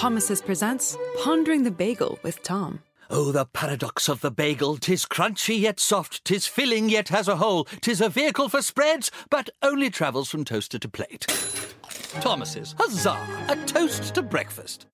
[0.00, 2.80] Thomas's presents Pondering the Bagel with Tom.
[3.10, 4.78] Oh, the paradox of the bagel!
[4.78, 9.10] Tis crunchy yet soft, tis filling yet has a hole, tis a vehicle for spreads,
[9.28, 11.26] but only travels from toaster to plate.
[12.22, 13.20] Thomas's, huzzah!
[13.50, 14.86] A toast to breakfast.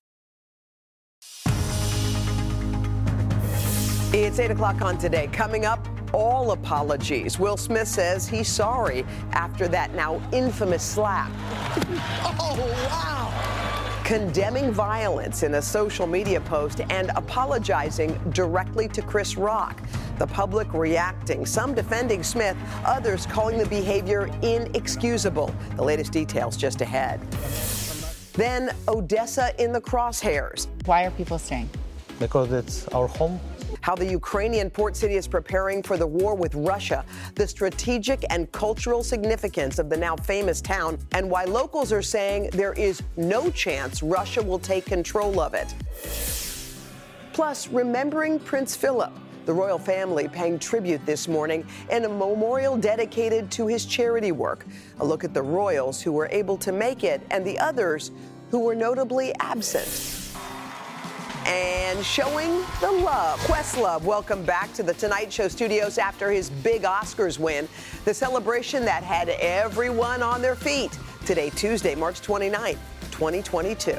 [4.11, 5.29] It's 8 o'clock on today.
[5.31, 7.39] Coming up, all apologies.
[7.39, 11.31] Will Smith says he's sorry after that now infamous slap.
[12.39, 12.57] Oh,
[12.89, 13.56] wow.
[14.07, 19.81] Condemning violence in a social media post and apologizing directly to Chris Rock.
[20.17, 25.53] The public reacting, some defending Smith, others calling the behavior inexcusable.
[25.75, 27.19] The latest details just ahead.
[28.31, 30.69] Then Odessa in the crosshairs.
[30.85, 31.69] Why are people staying?
[32.17, 33.41] Because it's our home.
[33.87, 37.05] How the Ukrainian port city is preparing for the war with Russia,
[37.35, 42.49] the strategic and cultural significance of the now famous town, and why locals are saying
[42.51, 45.73] there is no chance Russia will take control of it.
[47.31, 49.13] Plus, remembering Prince Philip,
[49.45, 54.65] the royal family paying tribute this morning in a memorial dedicated to his charity work.
[54.99, 58.11] A look at the royals who were able to make it and the others
[58.51, 60.26] who were notably absent
[61.47, 63.39] and showing the love.
[63.39, 67.69] Questlove, welcome back to the Tonight Show studios after his big Oscars win.
[68.03, 70.97] The celebration that had everyone on their feet.
[71.25, 72.77] Today, Tuesday, March 29th,
[73.11, 73.91] 2022.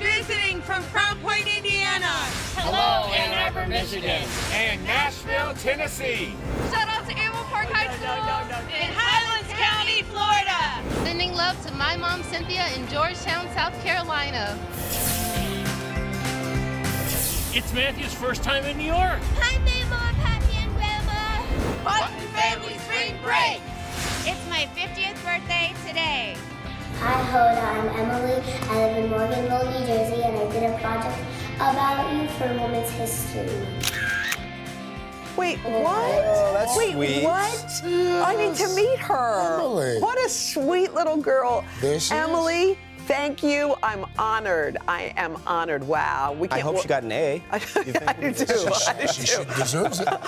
[0.00, 2.10] Visiting from Crown Point, Indiana.
[2.56, 4.26] Hello, Ann Arbor, Michigan.
[4.52, 6.34] And Nashville, Tennessee.
[6.72, 9.07] Shout out to Avon Park High School in Highlands
[9.88, 11.04] County, Florida.
[11.04, 14.58] Sending love to my mom, Cynthia, in Georgetown, South Carolina.
[17.54, 19.20] It's Matthew's first time in New York.
[19.40, 21.42] Hi, Mama, Pappy, and Grandma.
[21.84, 23.62] Fun family spring break.
[24.26, 26.36] It's my 50th birthday today.
[27.00, 27.62] Hi, Hoda.
[27.62, 28.42] I'm Emily.
[28.68, 31.18] I live in Morganville, New Jersey, and I did a project
[31.56, 33.97] about you for Women's History.
[35.38, 35.94] Wait, oh, what?
[35.94, 37.22] Oh, that's Wait, sweet.
[37.22, 37.82] what?
[38.26, 39.54] I need to meet her.
[39.60, 40.00] Emily.
[40.00, 41.64] What a sweet little girl.
[41.80, 42.76] There she Emily,
[43.08, 43.74] thank you.
[43.82, 44.76] I'm honored.
[44.86, 45.82] I am honored.
[45.82, 46.36] Wow.
[46.38, 47.42] We I can't hope wo- she got an A.
[47.50, 48.68] I, I do too.
[48.86, 49.44] I do She too.
[49.56, 50.08] deserves it.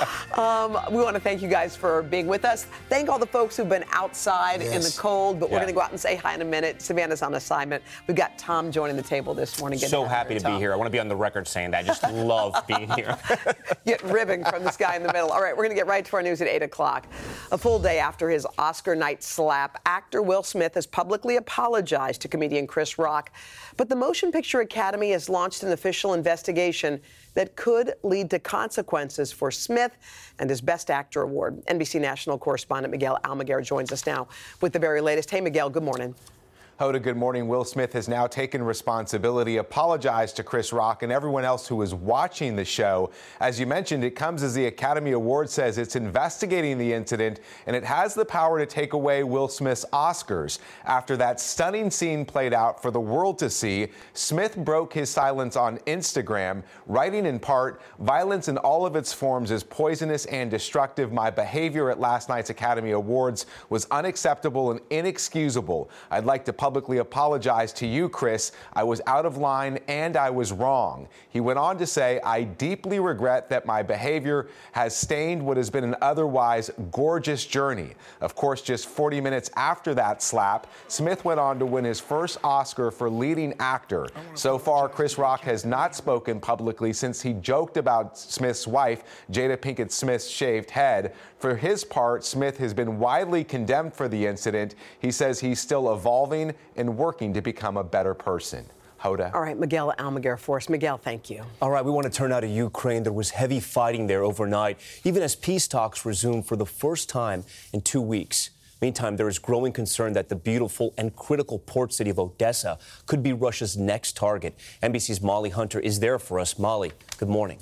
[0.41, 2.64] Um, we want to thank you guys for being with us.
[2.88, 5.80] Thank all the folks who've been outside in the cold, but we're going to go
[5.80, 6.80] out and say hi in a minute.
[6.80, 7.82] Savannah's on assignment.
[8.06, 9.78] We've got Tom joining the table this morning.
[9.78, 10.72] Get So happy to be here.
[10.72, 11.80] I want to be on the record saying that.
[11.84, 13.18] I just love being here.
[13.84, 15.30] Get ribbon from this guy in the middle.
[15.30, 17.06] All right, we're going to get right to our news at 8 o'clock.
[17.52, 22.28] A full day after his Oscar night slap, actor Will Smith has publicly apologized to
[22.28, 23.32] comedian Chris Rock.
[23.76, 27.00] But the Motion Picture Academy has launched an official investigation
[27.34, 29.92] that could lead to consequences for Smith
[30.38, 31.60] and his Best Actor award.
[31.66, 34.28] NBC national correspondent Miguel Almaguer joins us now
[34.60, 35.30] with the very latest.
[35.30, 36.14] Hey, Miguel, good morning.
[36.80, 37.46] Hoda, good morning.
[37.46, 41.92] Will Smith has now taken responsibility, apologized to Chris Rock and everyone else who was
[41.92, 43.10] watching the show.
[43.38, 47.76] As you mentioned, it comes as the Academy Award says it's investigating the incident and
[47.76, 50.58] it has the power to take away Will Smith's Oscars.
[50.86, 55.56] After that stunning scene played out for the world to see, Smith broke his silence
[55.56, 61.12] on Instagram, writing in part, violence in all of its forms is poisonous and destructive.
[61.12, 65.91] My behavior at last night's Academy Awards was unacceptable and inexcusable.
[66.10, 66.54] I'd like to
[66.98, 68.53] apologize to you, Chris.
[68.72, 71.08] I was out of line and I was wrong.
[71.31, 75.70] He went on to say, I deeply regret that my behavior has stained what has
[75.70, 77.94] been an otherwise gorgeous journey.
[78.20, 82.38] Of course, just 40 minutes after that slap, Smith went on to win his first
[82.44, 84.06] Oscar for leading actor.
[84.34, 89.56] So far, Chris Rock has not spoken publicly since he joked about Smith's wife, Jada
[89.56, 91.14] Pinkett Smith's shaved head.
[91.38, 94.75] For his part, Smith has been widely condemned for the incident.
[94.98, 98.64] He says he's still evolving and working to become a better person.
[99.02, 99.32] Hoda.
[99.32, 100.68] All right, Miguel Almaguer for us.
[100.68, 101.42] Miguel, thank you.
[101.62, 103.02] All right, we want to turn now to Ukraine.
[103.02, 107.44] There was heavy fighting there overnight, even as peace talks resumed for the first time
[107.72, 108.50] in two weeks.
[108.82, 113.22] Meantime, there is growing concern that the beautiful and critical port city of Odessa could
[113.22, 114.54] be Russia's next target.
[114.82, 116.58] NBC's Molly Hunter is there for us.
[116.58, 117.58] Molly, good morning.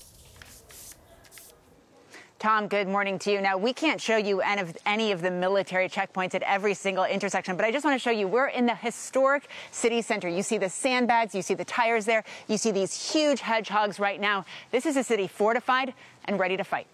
[2.38, 3.40] Tom, good morning to you.
[3.40, 7.64] Now, we can't show you any of, the military checkpoints at every single intersection, but
[7.64, 10.28] I just want to show you we're in the historic city center.
[10.28, 14.20] You see the sandbags, you see the tires there, you see these huge hedgehogs right
[14.20, 14.44] now.
[14.70, 15.94] This is a city fortified
[16.26, 16.86] and ready to fight.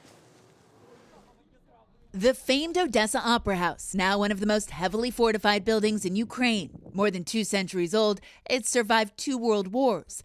[2.12, 6.70] The famed Odessa Opera House, now one of the most heavily fortified buildings in Ukraine.
[6.94, 10.22] More than two centuries old, it survived two world wars.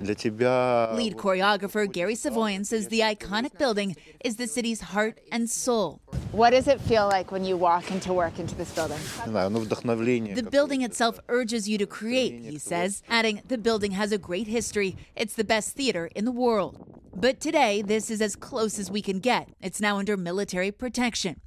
[0.00, 6.00] Lead choreographer Gary Savoyan says the iconic building is the city's heart and soul.
[6.32, 8.98] What does it feel like when you walk into work into this building?
[9.26, 14.46] The building itself urges you to create, he says, adding the building has a great
[14.46, 14.96] history.
[15.16, 16.86] It's the best theater in the world.
[17.14, 19.48] But today, this is as close as we can get.
[19.60, 21.40] It's now under military protection.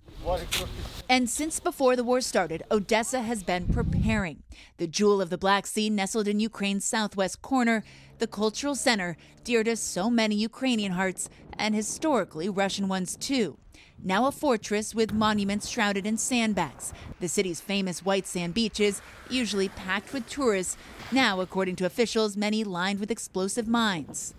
[1.10, 4.44] And since before the war started, Odessa has been preparing.
[4.78, 7.84] The jewel of the Black Sea, nestled in Ukraine's southwest corner,
[8.20, 13.58] the cultural center, dear to so many Ukrainian hearts, and historically Russian ones too.
[14.02, 16.94] Now a fortress with monuments shrouded in sandbags.
[17.20, 20.78] The city's famous white sand beaches, usually packed with tourists,
[21.12, 24.34] now, according to officials, many lined with explosive mines.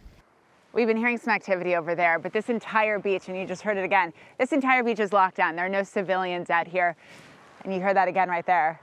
[0.75, 3.77] We've been hearing some activity over there, but this entire beach, and you just heard
[3.77, 5.55] it again, this entire beach is locked down.
[5.55, 6.97] There are no civilians out here.
[7.63, 8.81] And you heard that again right there.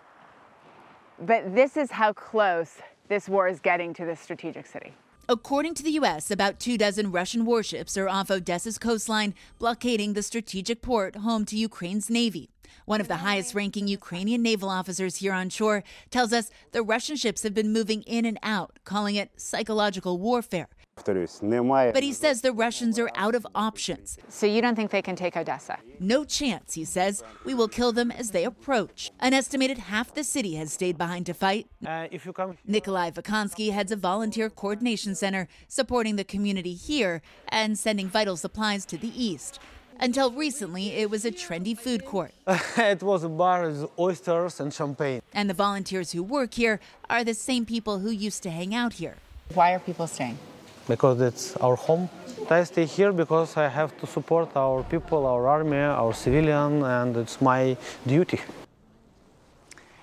[1.20, 2.78] But this is how close
[3.10, 4.94] this war is getting to this strategic city.
[5.28, 10.24] According to the U.S., about two dozen Russian warships are off Odessa's coastline, blockading the
[10.24, 12.50] strategic port home to Ukraine's Navy.
[12.86, 17.18] One of the highest ranking Ukrainian naval officers here on shore tells us the Russian
[17.18, 20.70] ships have been moving in and out, calling it psychological warfare.
[21.04, 24.18] But he says the Russians are out of options.
[24.30, 25.80] So you don't think they can take Odessa?
[26.00, 27.24] No chance, he says.
[27.44, 29.12] We will kill them as they approach.
[29.20, 31.68] An estimated half the city has stayed behind to fight.
[31.86, 37.22] Uh, if you come, Nikolai Vakansky heads a volunteer coordination center supporting the community here
[37.50, 39.60] and sending vital supplies to the east.
[40.00, 42.34] Until recently, it was a trendy food court.
[42.78, 45.22] it was a bar with oysters and champagne.
[45.34, 46.80] And the volunteers who work here
[47.10, 49.16] are the same people who used to hang out here.
[49.54, 50.38] Why are people staying?
[50.88, 52.10] Because it's our home.
[52.50, 57.16] I stay here because I have to support our people, our army, our civilian, and
[57.16, 58.42] it's my duty.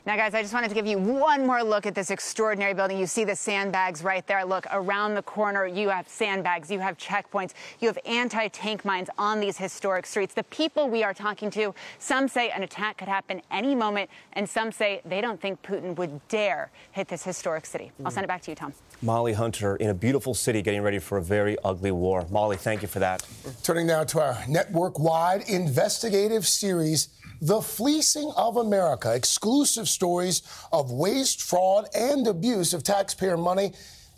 [0.09, 2.97] Now, guys, I just wanted to give you one more look at this extraordinary building.
[2.97, 4.43] You see the sandbags right there.
[4.43, 9.11] Look, around the corner, you have sandbags, you have checkpoints, you have anti tank mines
[9.19, 10.33] on these historic streets.
[10.33, 14.49] The people we are talking to, some say an attack could happen any moment, and
[14.49, 17.93] some say they don't think Putin would dare hit this historic city.
[18.03, 18.73] I'll send it back to you, Tom.
[19.03, 22.27] Molly Hunter in a beautiful city getting ready for a very ugly war.
[22.31, 23.27] Molly, thank you for that.
[23.63, 27.09] Turning now to our network wide investigative series
[27.41, 30.43] the Fleecing of America, exclusive stories
[30.73, 33.73] of waste, fraud, and abuse of taxpayer money,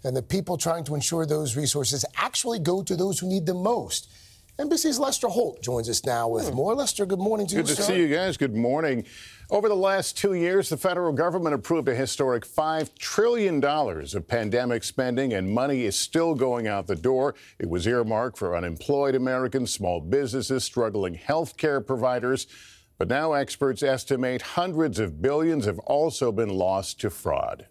[0.04, 3.62] and the people trying to ensure those resources actually go to those who need them
[3.62, 4.10] most.
[4.58, 6.54] NBC's Lester Holt joins us now with hmm.
[6.54, 6.74] more.
[6.74, 7.74] Lester, good morning to good you.
[7.74, 8.36] Good to see you guys.
[8.36, 9.06] Good morning.
[9.48, 14.84] Over the last two years, the federal government approved a historic $5 trillion of pandemic
[14.84, 17.34] spending, and money is still going out the door.
[17.58, 22.46] It was earmarked for unemployed Americans, small businesses, struggling health care providers.
[23.00, 27.66] But now experts estimate hundreds of billions have also been lost to fraud.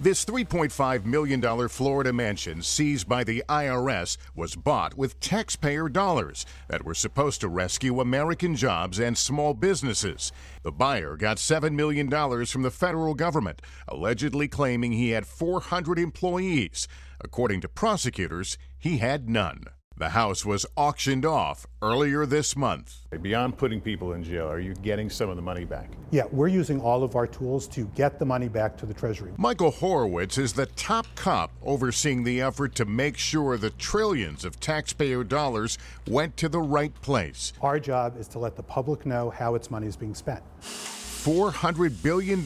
[0.00, 6.86] This $3.5 million Florida mansion seized by the IRS was bought with taxpayer dollars that
[6.86, 10.32] were supposed to rescue American jobs and small businesses.
[10.62, 12.08] The buyer got $7 million
[12.46, 16.88] from the federal government, allegedly claiming he had 400 employees.
[17.20, 19.64] According to prosecutors, he had none.
[20.00, 23.00] The house was auctioned off earlier this month.
[23.20, 25.90] Beyond putting people in jail, are you getting some of the money back?
[26.10, 29.32] Yeah, we're using all of our tools to get the money back to the Treasury.
[29.36, 34.58] Michael Horowitz is the top cop overseeing the effort to make sure the trillions of
[34.58, 35.76] taxpayer dollars
[36.08, 37.52] went to the right place.
[37.60, 40.42] Our job is to let the public know how its money is being spent.
[40.62, 42.42] $400 billion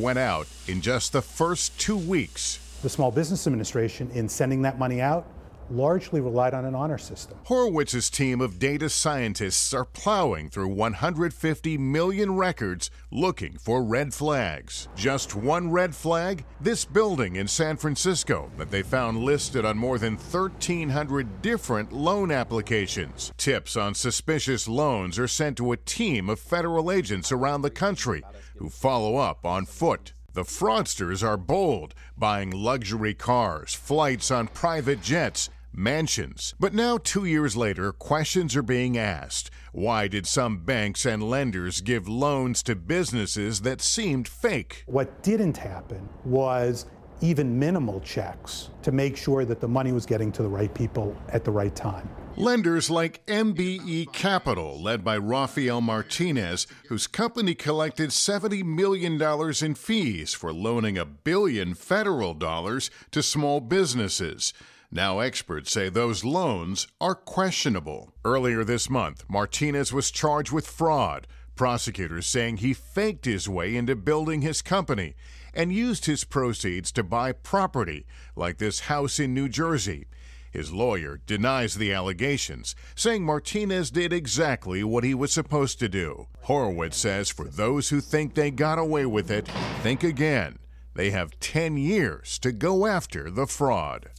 [0.00, 2.60] went out in just the first two weeks.
[2.82, 5.26] The Small Business Administration, in sending that money out,
[5.70, 7.38] largely relied on an honor system.
[7.46, 14.88] Horowitz's team of data scientists are plowing through 150 million records looking for red flags.
[14.96, 19.98] Just one red flag this building in San Francisco that they found listed on more
[19.98, 23.32] than 1,300 different loan applications.
[23.36, 28.22] Tips on suspicious loans are sent to a team of federal agents around the country
[28.56, 30.12] who follow up on foot.
[30.34, 36.54] The fraudsters are bold, buying luxury cars, flights on private jets, mansions.
[36.58, 39.50] But now, two years later, questions are being asked.
[39.72, 44.84] Why did some banks and lenders give loans to businesses that seemed fake?
[44.86, 46.86] What didn't happen was
[47.20, 51.14] even minimal checks to make sure that the money was getting to the right people
[51.28, 52.08] at the right time.
[52.36, 59.20] Lenders like MBE Capital, led by Rafael Martinez, whose company collected $70 million
[59.62, 64.54] in fees for loaning a billion federal dollars to small businesses.
[64.90, 68.14] Now, experts say those loans are questionable.
[68.24, 71.26] Earlier this month, Martinez was charged with fraud.
[71.54, 75.14] Prosecutors saying he faked his way into building his company
[75.52, 80.06] and used his proceeds to buy property, like this house in New Jersey.
[80.52, 86.28] His lawyer denies the allegations, saying Martinez did exactly what he was supposed to do.
[86.42, 89.48] Horowitz says for those who think they got away with it,
[89.82, 90.58] think again.
[90.94, 94.10] They have 10 years to go after the fraud.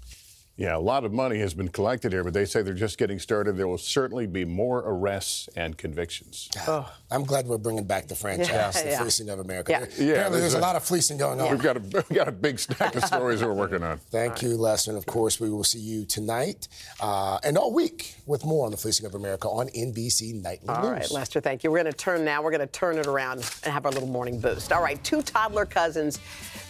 [0.56, 3.18] Yeah, a lot of money has been collected here, but they say they're just getting
[3.18, 3.58] started.
[3.58, 6.48] There will certainly be more arrests and convictions.
[6.68, 9.00] Oh, I'm glad we're bringing back the franchise, Yeah, the yeah.
[9.02, 9.72] fleecing of America.
[9.72, 9.80] Yeah.
[9.80, 11.52] There- Yeah, apparently, there's there's a a- lot of fleecing going on.
[11.52, 13.98] We've got a, we've got a big stack of stories we're working on.
[14.12, 14.92] Thank you, Lester.
[14.92, 16.68] And of course, we will see you tonight
[17.02, 20.82] uh, and all week with more on the fleecing of America on NBC Nightly All
[20.84, 20.92] News.
[20.92, 21.72] right, Lester, thank you.
[21.72, 22.42] We're going to turn now.
[22.42, 24.72] We're going to turn it around and have our little morning boost.
[24.72, 26.20] All right, two toddler cousins.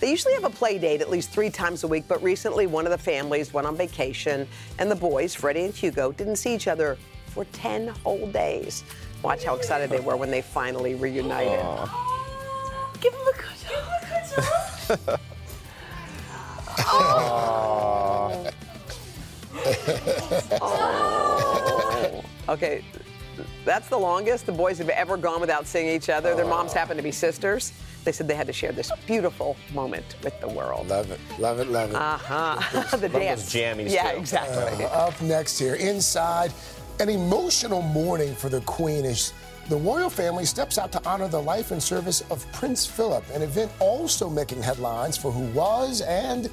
[0.02, 2.86] They usually have a play date at least three times a week, but recently one
[2.86, 4.48] of the families went on vacation,
[4.80, 8.84] and the boys, Freddie and Hugo, didn't see each other for 10 whole days.
[9.24, 11.60] Watch how excited they were when they finally reunited.
[13.01, 13.58] Give them a good
[15.08, 15.20] job.
[16.96, 18.50] Oh.
[20.62, 22.24] Oh.
[22.50, 22.84] Okay,
[23.63, 26.36] that's the longest the boys have ever gone without seeing each other.
[26.36, 27.72] Their moms happen to be sisters.
[28.03, 30.88] They said they had to share this beautiful moment with the world.
[30.89, 31.95] Love it, love it, love it.
[31.95, 32.98] Uh huh.
[32.98, 33.53] the dance.
[33.53, 34.17] jammies, Yeah, too.
[34.19, 34.86] exactly.
[34.86, 36.51] Uh, up next here, inside,
[37.00, 39.33] an emotional morning for the Queen as
[39.69, 43.41] the royal family steps out to honor the life and service of Prince Philip, an
[43.41, 46.48] event also making headlines for who was and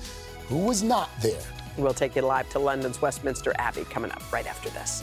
[0.47, 1.41] who was not there.
[1.77, 5.03] We'll take you live to London's Westminster Abbey coming up right after this.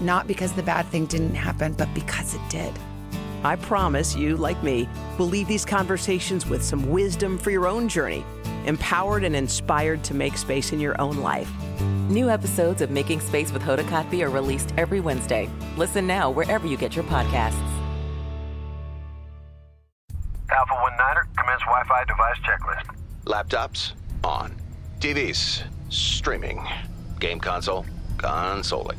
[0.00, 2.72] not because the bad thing didn't happen, but because it did.
[3.42, 4.88] I promise you, like me,
[5.18, 8.24] will leave these conversations with some wisdom for your own journey,
[8.66, 11.50] empowered and inspired to make space in your own life.
[12.10, 15.48] New episodes of Making Space with Hoda Kotb are released every Wednesday.
[15.76, 17.54] Listen now wherever you get your podcasts.
[20.50, 22.96] Alpha 19er, commence Wi Fi device checklist.
[23.24, 23.92] Laptops,
[24.24, 24.54] on.
[24.98, 26.66] TVs, streaming.
[27.20, 27.86] Game console,
[28.18, 28.98] consoling.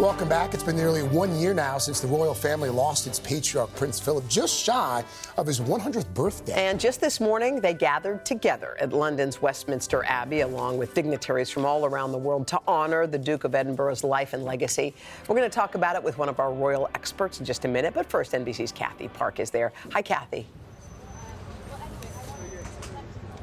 [0.00, 0.54] Welcome back.
[0.54, 4.26] It's been nearly one year now since the royal family lost its patriarch, Prince Philip,
[4.28, 5.04] just shy
[5.36, 6.54] of his 100th birthday.
[6.54, 11.66] And just this morning, they gathered together at London's Westminster Abbey, along with dignitaries from
[11.66, 14.94] all around the world, to honor the Duke of Edinburgh's life and legacy.
[15.28, 17.68] We're going to talk about it with one of our royal experts in just a
[17.68, 17.92] minute.
[17.92, 19.70] But first, NBC's Kathy Park is there.
[19.92, 20.46] Hi, Kathy.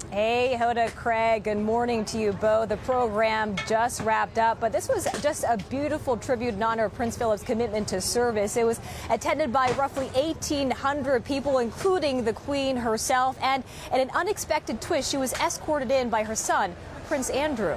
[0.09, 2.69] Hey, Hoda, Craig, good morning to you both.
[2.69, 6.93] The program just wrapped up, but this was just a beautiful tribute in honor of
[6.93, 8.55] Prince Philip's commitment to service.
[8.55, 14.79] It was attended by roughly 1,800 people, including the Queen herself, and in an unexpected
[14.79, 16.73] twist, she was escorted in by her son,
[17.07, 17.75] Prince Andrew.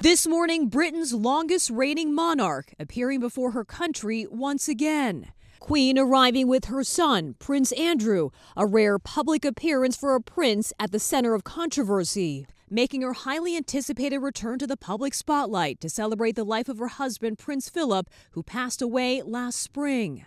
[0.00, 5.32] This morning, Britain's longest reigning monarch appearing before her country once again.
[5.62, 10.90] Queen arriving with her son, Prince Andrew, a rare public appearance for a prince at
[10.90, 16.34] the center of controversy, making her highly anticipated return to the public spotlight to celebrate
[16.34, 20.26] the life of her husband, Prince Philip, who passed away last spring.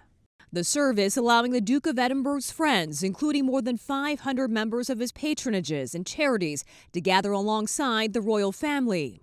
[0.53, 5.11] The service allowing the Duke of Edinburgh's friends, including more than 500 members of his
[5.11, 6.63] patronages and charities,
[6.93, 9.21] to gather alongside the royal family.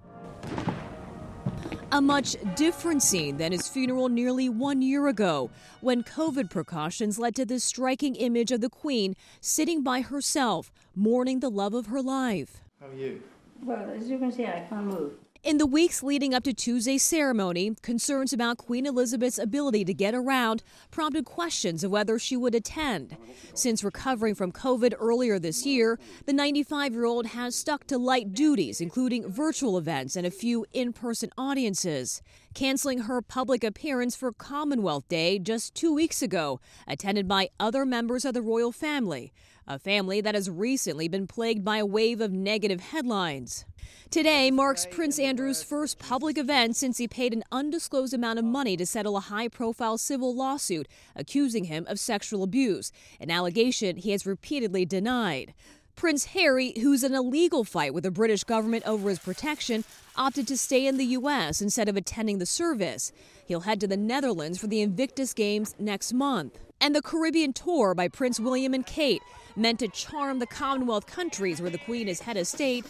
[1.92, 5.50] A much different scene than his funeral nearly one year ago,
[5.82, 11.40] when COVID precautions led to this striking image of the Queen sitting by herself, mourning
[11.40, 12.62] the love of her life.
[12.80, 13.22] How are you?
[13.62, 15.12] Well, as you can see, I can't move.
[15.42, 20.14] In the weeks leading up to Tuesday's ceremony, concerns about Queen Elizabeth's ability to get
[20.14, 23.16] around prompted questions of whether she would attend.
[23.52, 28.34] Since recovering from COVID earlier this year, the 95 year old has stuck to light
[28.34, 32.22] duties, including virtual events and a few in person audiences,
[32.54, 38.24] canceling her public appearance for Commonwealth Day just two weeks ago, attended by other members
[38.24, 39.32] of the royal family,
[39.66, 43.64] a family that has recently been plagued by a wave of negative headlines.
[44.10, 48.76] Today marks Prince Andrew's first public event since he paid an undisclosed amount of money
[48.76, 54.10] to settle a high profile civil lawsuit accusing him of sexual abuse, an allegation he
[54.10, 55.54] has repeatedly denied.
[55.94, 59.84] Prince Harry, who's in a legal fight with the British government over his protection,
[60.16, 61.60] opted to stay in the U.S.
[61.60, 63.12] instead of attending the service.
[63.46, 66.58] He'll head to the Netherlands for the Invictus Games next month.
[66.82, 69.22] And the Caribbean tour by Prince William and Kate,
[69.54, 72.84] meant to charm the Commonwealth countries where the Queen is head of state,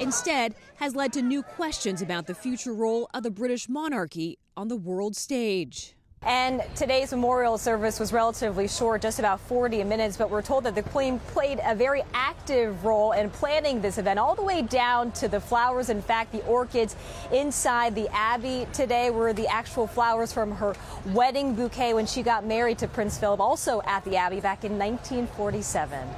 [0.00, 4.66] instead has led to new questions about the future role of the British monarchy on
[4.66, 5.94] the world stage.
[6.24, 10.76] And today's memorial service was relatively short, just about 40 minutes, but we're told that
[10.76, 15.10] the Queen played a very active role in planning this event, all the way down
[15.12, 15.88] to the flowers.
[15.88, 16.94] In fact, the orchids
[17.32, 20.76] inside the Abbey today were the actual flowers from her
[21.06, 24.78] wedding bouquet when she got married to Prince Philip, also at the Abbey back in
[24.78, 26.08] 1947.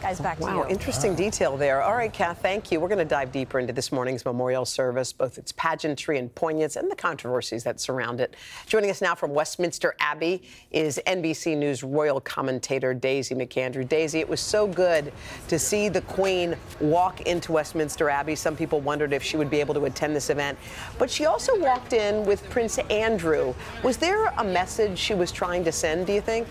[0.00, 0.72] Guys, back wow, to you.
[0.72, 1.82] interesting detail there.
[1.82, 2.80] All right, Kath, thank you.
[2.80, 6.76] We're going to dive deeper into this morning's memorial service, both its pageantry and poignance
[6.76, 8.34] and the controversies that surround it.
[8.66, 13.86] Joining us now from Westminster Abbey is NBC News royal commentator Daisy McAndrew.
[13.86, 15.12] Daisy, it was so good
[15.48, 18.36] to see the Queen walk into Westminster Abbey.
[18.36, 20.58] Some people wondered if she would be able to attend this event,
[20.98, 23.52] but she also walked in with Prince Andrew.
[23.84, 26.48] Was there a message she was trying to send, do you think?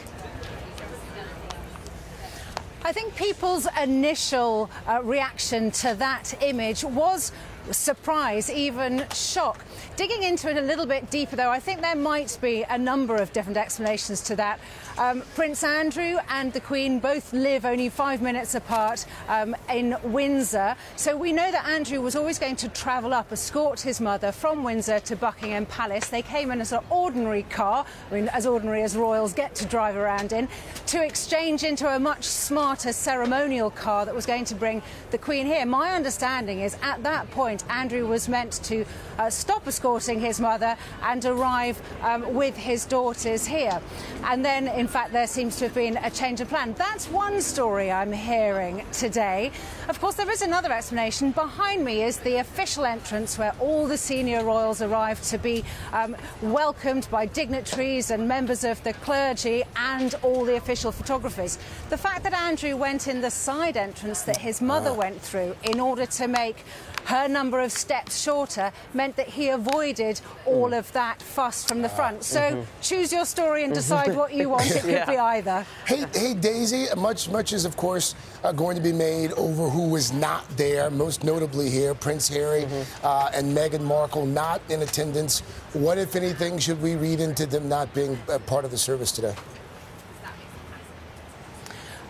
[2.82, 7.34] I think people's initial uh, reaction to that image was
[7.72, 9.66] surprise, even shock.
[9.98, 13.18] Digging into it a little bit deeper, though, I think there might be a number
[13.18, 14.60] of different explanations to that.
[15.00, 20.76] Um, Prince Andrew and the Queen both live only five minutes apart um, in Windsor.
[20.98, 24.62] So we know that Andrew was always going to travel up, escort his mother from
[24.62, 26.10] Windsor to Buckingham Palace.
[26.10, 29.66] They came in as an ordinary car, I mean, as ordinary as royals get to
[29.68, 30.50] drive around in,
[30.88, 35.46] to exchange into a much smarter ceremonial car that was going to bring the Queen
[35.46, 35.66] here.
[35.66, 38.84] My understanding is at that point, Andrew was meant to
[39.18, 43.80] uh, stop escorting his mother and arrive um, with his daughters here.
[44.26, 46.74] And then, in fact, there seems to have been a change of plan.
[46.78, 49.52] That's one story I'm hearing today.
[49.88, 51.32] Of course, there is another explanation.
[51.32, 56.16] Behind me is the official entrance where all the senior royals arrived to be um,
[56.42, 61.58] welcomed by dignitaries and members of the clergy and all the official photographers.
[61.90, 65.80] The fact that Andrew went in the side entrance that his mother went through in
[65.80, 66.64] order to make
[67.06, 71.90] her number of steps shorter meant that he avoided all of that fuss from the
[71.90, 72.24] front.
[72.24, 72.66] So Mhm.
[72.82, 74.70] choose your story and decide what you want.
[74.80, 75.66] It could be either.
[75.86, 76.88] Hey, hey, Daisy.
[76.98, 80.90] Much, much is of course uh, going to be made over who was not there.
[80.90, 82.66] Most notably here, Prince Harry
[83.04, 85.42] uh, and Meghan Markle not in attendance.
[85.74, 89.12] What, if anything, should we read into them not being a part of the service
[89.12, 89.36] today?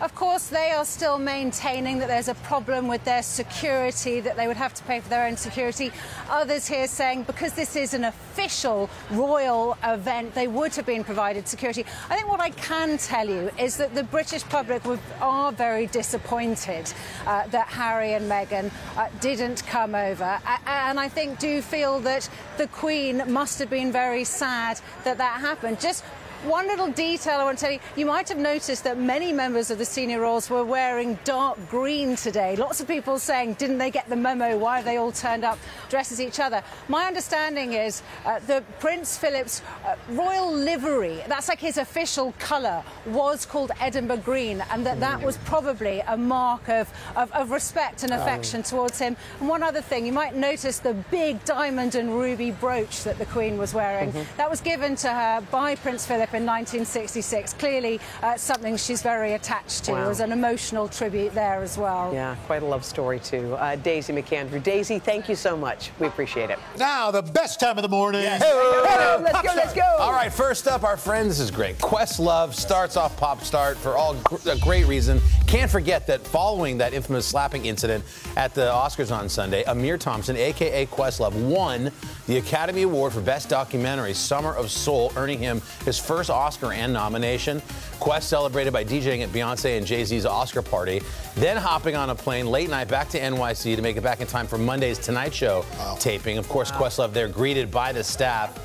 [0.00, 4.46] Of course, they are still maintaining that there's a problem with their security, that they
[4.46, 5.92] would have to pay for their own security.
[6.30, 11.46] Others here saying because this is an official royal event, they would have been provided
[11.46, 11.84] security.
[12.08, 14.82] I think what I can tell you is that the British public
[15.20, 16.90] are very disappointed
[17.26, 20.40] uh, that Harry and Meghan uh, didn't come over.
[20.66, 25.40] And I think do feel that the Queen must have been very sad that that
[25.40, 25.78] happened.
[25.78, 26.04] Just
[26.44, 29.70] one little detail I want to tell you you might have noticed that many members
[29.70, 32.56] of the senior royals were wearing dark green today.
[32.56, 34.56] Lots of people saying, didn't they get the memo?
[34.56, 36.62] Why have they all turned up dressed as each other?
[36.88, 42.82] My understanding is uh, that Prince Philip's uh, royal livery, that's like his official colour,
[43.06, 48.02] was called Edinburgh Green, and that that was probably a mark of, of, of respect
[48.02, 49.16] and affection towards him.
[49.40, 53.26] And one other thing, you might notice the big diamond and ruby brooch that the
[53.26, 54.12] Queen was wearing.
[54.12, 54.24] Mhm.
[54.36, 57.54] That was given to her by Prince Philip in 1966.
[57.54, 59.92] Clearly, uh, something she's very attached to.
[59.92, 60.04] Wow.
[60.04, 62.12] It was an emotional tribute there as well.
[62.12, 63.54] Yeah, quite a love story, too.
[63.54, 64.62] Uh, Daisy McAndrew.
[64.62, 65.90] Daisy, thank you so much.
[65.98, 66.58] We appreciate it.
[66.78, 68.22] Now, the best time of the morning.
[68.22, 69.96] Let's go, let's go.
[69.98, 71.78] All right, first up, our friend, this is great.
[71.78, 75.20] Questlove starts off Pop Start for all gr- a great reason.
[75.46, 78.04] Can't forget that following that infamous slapping incident
[78.36, 81.90] at the Oscars on Sunday, Ahmir Thompson, aka Questlove, won
[82.30, 86.92] the Academy Award for Best Documentary, Summer of Soul, earning him his first Oscar and
[86.92, 87.60] nomination.
[87.98, 91.02] Quest celebrated by DJing at Beyonce and Jay Z's Oscar party,
[91.34, 94.28] then hopping on a plane late night back to NYC to make it back in
[94.28, 95.96] time for Monday's Tonight Show wow.
[95.98, 96.38] taping.
[96.38, 96.82] Of course, wow.
[96.82, 98.56] Questlove there greeted by the staff,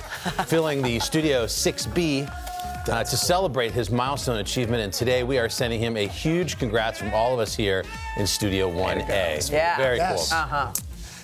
[0.47, 2.32] filling the Studio 6B.
[2.88, 4.80] Uh, to celebrate his milestone achievement.
[4.84, 7.84] And today we are sending him a huge congrats from all of us here
[8.15, 9.51] in Studio 1A.
[9.51, 9.75] Yeah.
[9.78, 10.30] Very yes.
[10.30, 10.38] cool.
[10.38, 10.71] Uh-huh.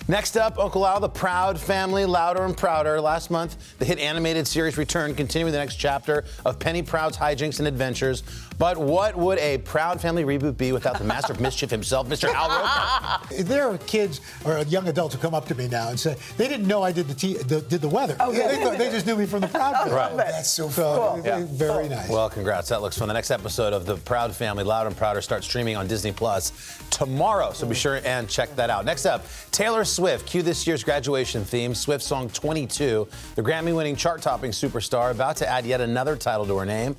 [0.08, 3.00] Next up, Uncle Al, the Proud Family, Louder and Prouder.
[3.00, 7.60] Last month, the hit animated series returned, continuing the next chapter of Penny Proud's hijinks
[7.60, 8.24] and adventures.
[8.62, 12.32] But what would a Proud Family reboot be without the master of mischief himself, Mr.
[12.32, 13.42] Al Roker?
[13.52, 16.48] There are kids or young adults who come up to me now and say they
[16.48, 18.16] didn't know I did the, t- the did the weather.
[18.20, 18.70] Oh, yeah.
[18.70, 19.96] they, they, just knew me from the Proud oh, Family.
[19.96, 20.16] Right.
[20.16, 21.24] That's so cool.
[21.26, 21.44] Yeah.
[21.50, 22.08] Very nice.
[22.08, 22.70] Well, congrats.
[22.70, 23.08] That looks fun.
[23.08, 26.52] The next episode of the Proud Family, Loud and Prouder, starts streaming on Disney Plus
[26.92, 27.54] tomorrow.
[27.54, 28.86] So be sure and check that out.
[28.86, 30.28] Next up, Taylor Swift.
[30.28, 33.08] Cue this year's graduation theme, Swift song 22.
[33.34, 36.96] The Grammy-winning chart-topping superstar about to add yet another title to her name.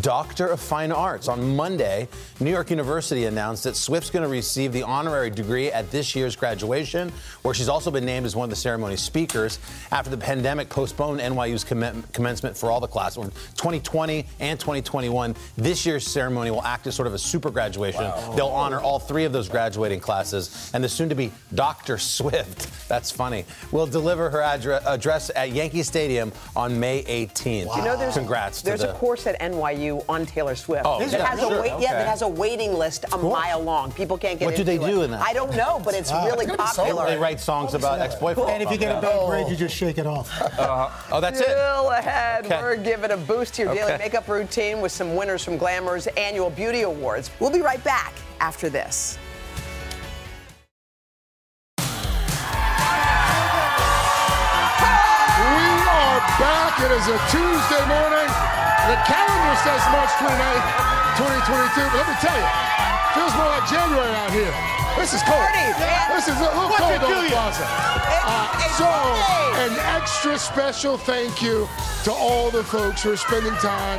[0.00, 1.28] Doctor of Fine Arts.
[1.28, 2.08] On Monday,
[2.40, 6.34] New York University announced that Swift's going to receive the honorary degree at this year's
[6.34, 9.58] graduation, where she's also been named as one of the ceremony speakers
[9.90, 13.12] after the pandemic postponed NYU's comm- commencement for all the classes.
[13.56, 18.04] 2020 and 2021, this year's ceremony will act as sort of a super graduation.
[18.04, 18.32] Wow.
[18.34, 21.98] They'll honor all three of those graduating classes, and the soon-to-be Dr.
[21.98, 27.66] Swift, that's funny, will deliver her address, address at Yankee Stadium on May 18th.
[27.66, 27.76] Wow.
[27.76, 28.62] You know, there's Congrats.
[28.62, 30.84] There's the, a course at NYU you on Taylor Swift.
[30.86, 31.58] Oh, that yeah, has sure.
[31.58, 31.82] a wait, okay.
[31.82, 33.92] yeah, that has a waiting list a mile long.
[33.92, 35.04] People can't get What do they into do it.
[35.06, 35.20] in that?
[35.22, 37.06] I don't know, but it's really popular.
[37.06, 38.48] They write songs about ex-boyfriends.
[38.48, 40.30] And if you get a bad grade, you just shake it off.
[40.40, 41.56] Uh, oh, that's Still it.
[41.56, 42.46] Still ahead.
[42.46, 42.60] Okay.
[42.62, 44.04] We're giving a boost to your daily Okay.
[44.04, 47.30] makeup routine with some winners from Glamour's annual beauty awards.
[47.40, 49.18] We'll be right back after this.
[54.22, 56.80] We are back.
[56.80, 58.30] It is a Tuesday morning.
[58.82, 60.66] The calendar says March 29th,
[61.14, 61.86] 2022.
[61.86, 62.48] But let me tell you,
[63.14, 64.81] feels more like January out here.
[64.96, 65.48] This is cold.
[66.10, 67.28] This is a little What's cold on the you?
[67.30, 67.64] plaza.
[68.24, 68.84] Uh, so,
[69.62, 71.68] an extra special thank you
[72.04, 73.98] to all the folks who are spending time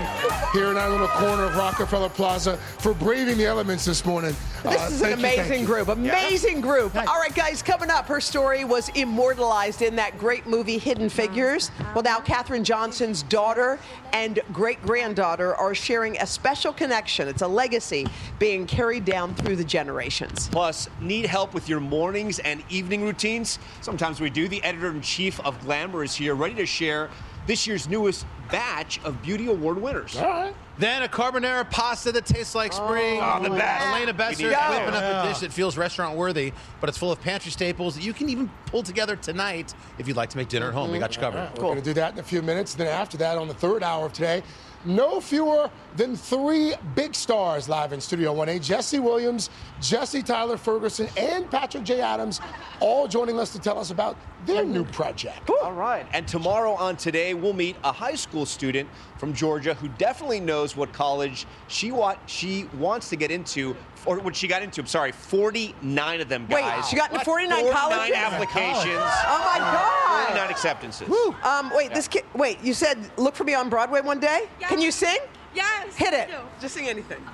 [0.54, 4.36] here in our little corner of Rockefeller Plaza for braving the elements this morning.
[4.64, 5.66] This Uh, is an thank you, thank amazing you.
[5.66, 5.88] group.
[5.90, 6.96] Amazing group.
[6.96, 11.70] All right, guys, coming up, her story was immortalized in that great movie Hidden Figures.
[11.94, 13.78] Well, now Katherine Johnson's daughter
[14.14, 17.28] and great granddaughter are sharing a special connection.
[17.28, 18.08] It's a legacy
[18.40, 20.48] being carried down through the generations.
[20.50, 23.60] Plus, need help with your mornings and evening routines?
[23.82, 24.48] Sometimes we do.
[24.48, 27.10] The editor in chief of Glamour is here, ready to share
[27.48, 30.16] this year's newest batch of Beauty Award winners.
[30.16, 30.56] All right.
[30.78, 33.20] Then a carbonara pasta that tastes like spring.
[33.22, 33.88] Oh, the best.
[33.88, 37.12] Elena We Besser need whipping up a dish that feels restaurant worthy, but it's full
[37.12, 40.50] of pantry staples that you can even pull together tonight if you'd like to make
[40.50, 40.92] dinner at home.
[40.92, 41.38] We got you mm-hmm.
[41.38, 41.58] covered.
[41.58, 42.74] We're going to do that in a few minutes.
[42.74, 44.42] Then after that, on the third hour of today,
[44.86, 48.62] no fewer than three big stars live in Studio 1A.
[48.62, 52.02] Jesse Williams, Jesse Tyler Ferguson, and Patrick J.
[52.02, 52.42] Adams,
[52.80, 55.50] all joining us to tell us about their new project.
[55.50, 56.06] All right.
[56.12, 58.90] And tomorrow on Today, we'll meet a high school student
[59.24, 63.74] from Georgia who definitely knows what college she what she wants to get into,
[64.06, 64.82] or what she got into.
[64.82, 66.84] I'm sorry, 49 of them guys.
[66.84, 68.16] Wait, she got into 49 49 colleges?
[68.18, 69.00] applications.
[69.00, 70.28] Oh my God!
[70.28, 71.10] 49 acceptances.
[71.46, 72.26] Um, wait, this kid.
[72.36, 74.50] Wait, you said look for me on Broadway one day.
[74.60, 75.20] Can you sing?
[75.56, 75.96] Yes.
[75.96, 76.30] Hit it.
[76.60, 77.26] Just sing anything.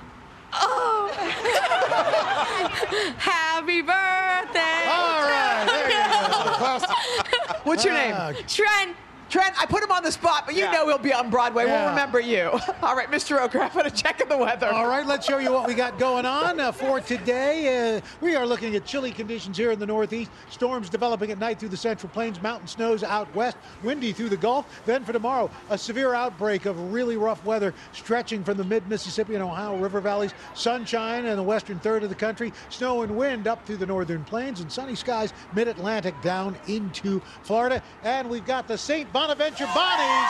[0.52, 1.10] Oh.
[3.18, 4.86] Happy birthday.
[4.86, 5.94] All right, there you
[7.50, 7.58] go.
[7.64, 8.14] What's your name?
[8.46, 8.96] Trent.
[9.30, 11.64] Trent, I put him on the spot, but you know he'll be on Broadway.
[11.64, 12.50] We'll remember you.
[12.82, 13.38] All right, Mr.
[13.38, 14.66] Roker, I'm going to check in the weather.
[14.66, 17.96] All right, let's show you what we got going on uh, for today.
[17.96, 20.32] Uh, we are looking at chilly conditions here in the Northeast.
[20.50, 24.36] Storms developing at night through the Central Plains, mountain snows out west, windy through the
[24.36, 24.66] Gulf.
[24.84, 29.44] Then for tomorrow, a severe outbreak of really rough weather stretching from the mid-Mississippi and
[29.44, 30.34] Ohio River valleys.
[30.54, 34.24] Sunshine in the western third of the country, snow and wind up through the northern
[34.24, 37.80] plains, and sunny skies mid-Atlantic down into Florida.
[38.02, 39.12] And we've got the St.
[39.20, 40.28] Bonaventure Bonnies.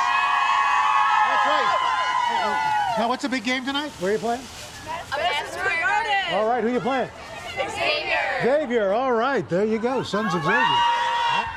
[1.29, 2.97] That's right.
[2.99, 3.93] Now, what's the big game tonight?
[4.01, 4.43] Where are you playing?
[6.33, 7.09] All right, who are you playing?
[7.55, 8.19] Xavier.
[8.43, 8.93] Xavier.
[8.93, 10.65] All right, there you go, Sons of Xavier.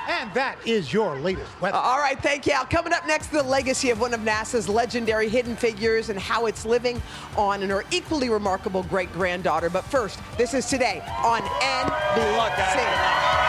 [0.07, 1.75] And that is your latest weather.
[1.75, 2.53] All right, thank you.
[2.53, 2.65] Al.
[2.65, 6.67] Coming up next, the legacy of one of NASA's legendary hidden figures and how it's
[6.67, 7.01] living
[7.35, 9.71] on and her equally remarkable great granddaughter.
[9.71, 13.42] But first, this is today on NBC.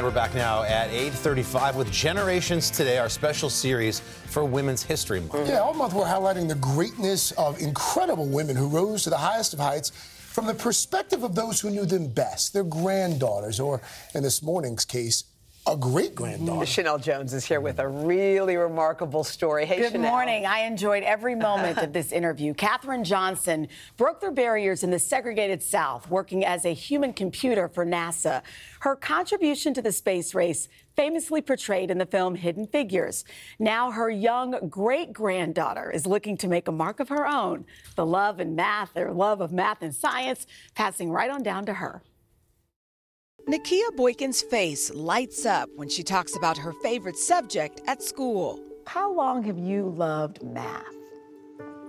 [0.00, 5.20] And we're back now at 8:35 with Generations Today, our special series for Women's History
[5.20, 5.46] Month.
[5.46, 9.52] Yeah, all month we're highlighting the greatness of incredible women who rose to the highest
[9.52, 13.82] of heights from the perspective of those who knew them best, their granddaughters, or
[14.14, 15.24] in this morning's case,
[15.66, 16.64] a great granddaughter.
[16.64, 16.88] Mm-hmm.
[16.88, 19.66] Sheinelle Jones is here with a really remarkable story.
[19.66, 20.00] Hey, Good Sheinelle.
[20.00, 20.46] morning.
[20.46, 22.54] I enjoyed every moment of this interview.
[22.54, 27.84] Katherine Johnson broke through barriers in the segregated South, working as a human computer for
[27.84, 28.42] NASA.
[28.80, 33.24] Her contribution to the space race famously portrayed in the film Hidden Figures.
[33.58, 37.64] Now her young great granddaughter is looking to make a mark of her own.
[37.96, 41.74] The love and math, their love of math and science, passing right on down to
[41.74, 42.02] her.
[43.48, 48.60] Nakia Boykin's face lights up when she talks about her favorite subject at school.
[48.86, 50.84] How long have you loved math?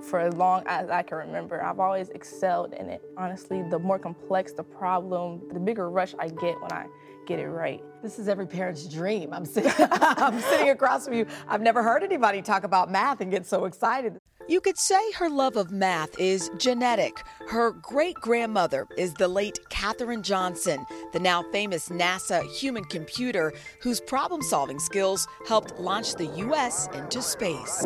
[0.02, 3.02] For as long as I can remember, I've always excelled in it.
[3.18, 6.88] Honestly, the more complex the problem, the bigger rush I get when I
[7.32, 7.82] get it right.
[8.02, 9.32] This is every parent's dream.
[9.32, 11.26] I'm sitting, I'm sitting across from you.
[11.48, 14.18] I've never heard anybody talk about math and get so excited.
[14.50, 17.24] You could say her love of math is genetic.
[17.48, 24.02] Her great grandmother is the late Katherine Johnson, the now famous NASA human computer whose
[24.02, 26.90] problem solving skills helped launch the U.S.
[26.94, 27.86] into space.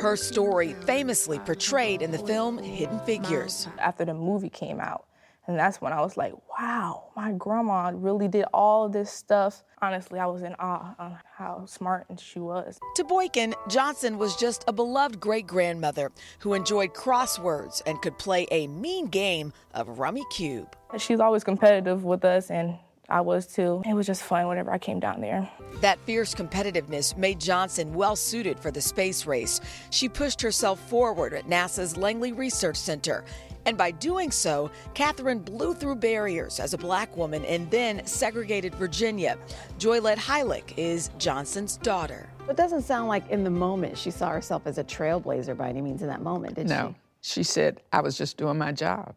[0.00, 3.66] Her story famously portrayed in the film Hidden Figures.
[3.78, 5.06] After the movie came out,
[5.46, 9.62] and that's when I was like, wow, my grandma really did all this stuff.
[9.82, 12.78] Honestly, I was in awe on how smart she was.
[12.96, 18.46] To Boykin, Johnson was just a beloved great grandmother who enjoyed crosswords and could play
[18.50, 20.72] a mean game of Rummikub.
[20.96, 22.78] She's always competitive with us, and
[23.10, 23.82] I was too.
[23.86, 25.46] It was just fun whenever I came down there.
[25.82, 29.60] That fierce competitiveness made Johnson well suited for the space race.
[29.90, 33.24] She pushed herself forward at NASA's Langley Research Center.
[33.66, 38.74] And by doing so, Katherine blew through barriers as a black woman in then segregated
[38.74, 39.38] Virginia.
[39.78, 42.28] Joylette Hylick is Johnson's daughter.
[42.48, 45.80] It doesn't sound like in the moment she saw herself as a trailblazer by any
[45.80, 46.74] means in that moment, did no.
[46.74, 46.82] she?
[46.82, 46.94] No.
[47.22, 49.14] She said, I was just doing my job,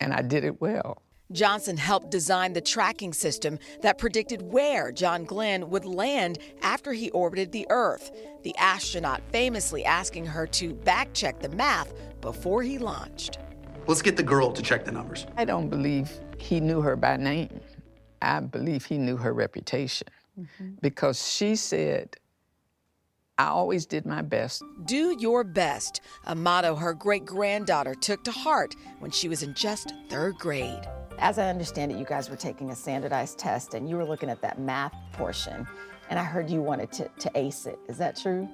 [0.00, 1.02] and I did it well.
[1.32, 7.10] Johnson helped design the tracking system that predicted where John Glenn would land after he
[7.10, 8.10] orbited the Earth,
[8.42, 13.38] the astronaut famously asking her to back check the math before he launched.
[13.86, 15.26] Let's get the girl to check the numbers.
[15.36, 17.60] I don't believe he knew her by name.
[18.22, 20.08] I believe he knew her reputation
[20.38, 20.70] mm-hmm.
[20.80, 22.16] because she said,
[23.36, 24.62] I always did my best.
[24.84, 29.54] Do your best, a motto her great granddaughter took to heart when she was in
[29.54, 30.88] just third grade.
[31.18, 34.28] As I understand it, you guys were taking a standardized test and you were looking
[34.28, 35.66] at that math portion,
[36.10, 37.78] and I heard you wanted to, to ace it.
[37.88, 38.48] Is that true?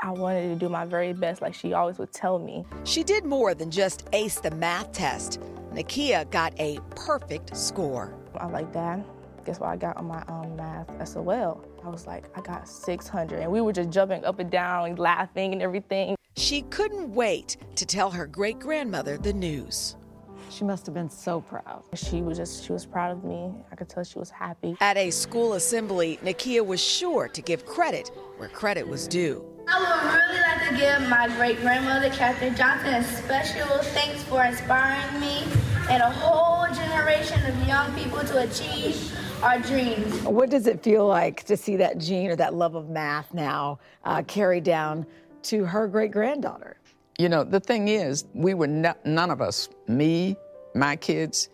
[0.00, 2.64] I wanted to do my very best, like she always would tell me.
[2.84, 5.40] She did more than just ace the math test.
[5.72, 8.14] Nakia got a perfect score.
[8.36, 9.04] I like that.
[9.44, 11.64] Guess what I got on my um, math SOL?
[11.84, 13.40] I was like, I got 600.
[13.40, 16.16] And we were just jumping up and down and laughing and everything.
[16.36, 19.96] She couldn't wait to tell her great grandmother the news.
[20.52, 21.82] She must have been so proud.
[21.94, 23.50] She was just, she was proud of me.
[23.70, 24.76] I could tell she was happy.
[24.82, 29.42] At a school assembly, Nakia was sure to give credit where credit was due.
[29.66, 34.44] I would really like to give my great grandmother, Katherine Johnson, a special thanks for
[34.44, 35.44] inspiring me
[35.88, 40.20] and a whole generation of young people to achieve our dreams.
[40.22, 43.78] What does it feel like to see that gene or that love of math now
[44.04, 45.06] uh, carried down
[45.44, 46.76] to her great granddaughter?
[47.18, 50.36] You know, the thing is, we were none of us, me,
[50.74, 51.50] my kids,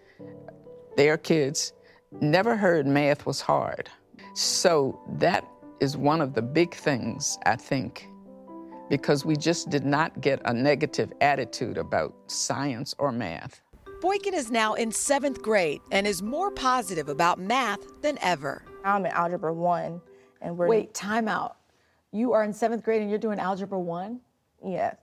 [0.96, 1.72] their kids,
[2.20, 3.90] never heard math was hard.
[4.34, 5.44] So that
[5.80, 8.08] is one of the big things, I think,
[8.88, 13.60] because we just did not get a negative attitude about science or math.
[14.00, 18.62] Boykin is now in seventh grade and is more positive about math than ever.
[18.84, 20.00] I'm in Algebra 1.
[20.40, 21.56] and we're Wait, time out.
[22.12, 24.20] You are in seventh grade and you're doing Algebra 1?
[24.64, 24.96] Yes.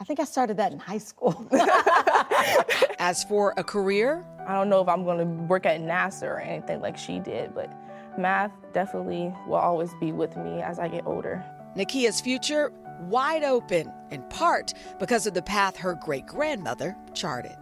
[0.00, 1.46] I think I started that in high school.
[2.98, 6.40] As for a career, I don't know if I'm going to work at NASA or
[6.40, 7.70] anything like she did, but
[8.18, 11.44] math definitely will always be with me as I get older.
[11.76, 17.56] Nakia's future wide open, in part because of the path her great grandmother charted.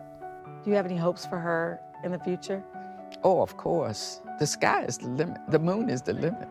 [0.62, 2.62] Do you have any hopes for her in the future?
[3.24, 4.20] Oh, of course.
[4.38, 6.48] The sky is the limit, the moon is the limit.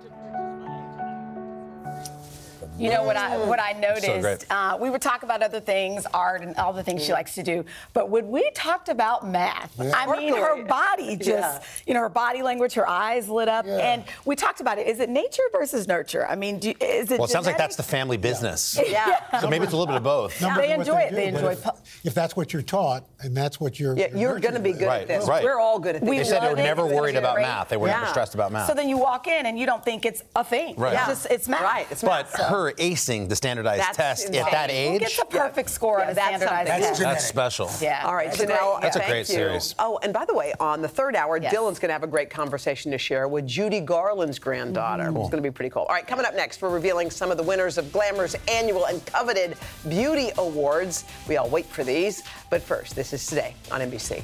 [2.78, 4.22] The You know what I what I noticed?
[4.22, 4.46] great.
[4.52, 7.44] uh, we would talk about other things, art and all the things she likes to
[7.44, 7.66] do.
[7.94, 11.62] But when we talked about math, I mean, her body just, Yeah.
[11.88, 13.78] you know, her body language, her eyes lit up, Yeah.
[13.78, 14.88] and we talked about it.
[14.88, 16.28] Is it nature versus nurture?
[16.28, 17.20] I mean, do, is it?
[17.20, 18.80] Well, it sounds like that's the family business.
[18.88, 19.40] Yeah.
[19.42, 20.40] So maybe it's a little bit of both.
[20.42, 21.10] No They matter what enjoy it.
[21.10, 21.70] do, They enjoy If, pu-
[22.06, 23.98] if that's what you're taught and that's what you're.
[23.98, 25.28] Yeah, you're going to be good Right, at this.
[25.28, 25.44] right.
[25.44, 26.10] We're all good at this.
[26.10, 26.64] They said they were love it.
[26.64, 27.44] never worried about great.
[27.44, 27.70] math.
[27.70, 28.68] They were never stressed about math.
[28.68, 30.76] So then you walk in and you don't think it's a thing.
[30.78, 30.94] Right.
[30.94, 31.08] It's Yeah.
[31.08, 31.62] just it's math.
[31.62, 32.36] Right, but math.
[32.68, 34.52] Her acing the standardized That's test at insane.
[34.52, 36.84] that Who age, gets a perfect score on a that's standardized something.
[36.88, 37.00] test?
[37.02, 37.70] that's special.
[37.82, 38.02] Yeah.
[38.06, 39.36] All right, That's a Sheinelle, great- That's a thank great you.
[39.36, 39.76] series.
[39.80, 41.54] Oh, and by the way, on the third hour, Yes.
[41.54, 45.04] Dylan's going to have a great conversation to share with Judy Garland's granddaughter.
[45.06, 45.18] Mm-hmm.
[45.18, 45.84] It's going to be pretty cool.
[45.84, 49.06] All right, coming up next, we're revealing some of the winners of Glamour's annual and
[49.06, 49.56] coveted
[49.88, 51.06] beauty awards.
[51.30, 52.24] We all wait for these.
[52.50, 54.24] But first, this is today on NBC.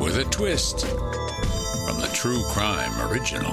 [0.00, 3.52] with a twist from the True Crime Original.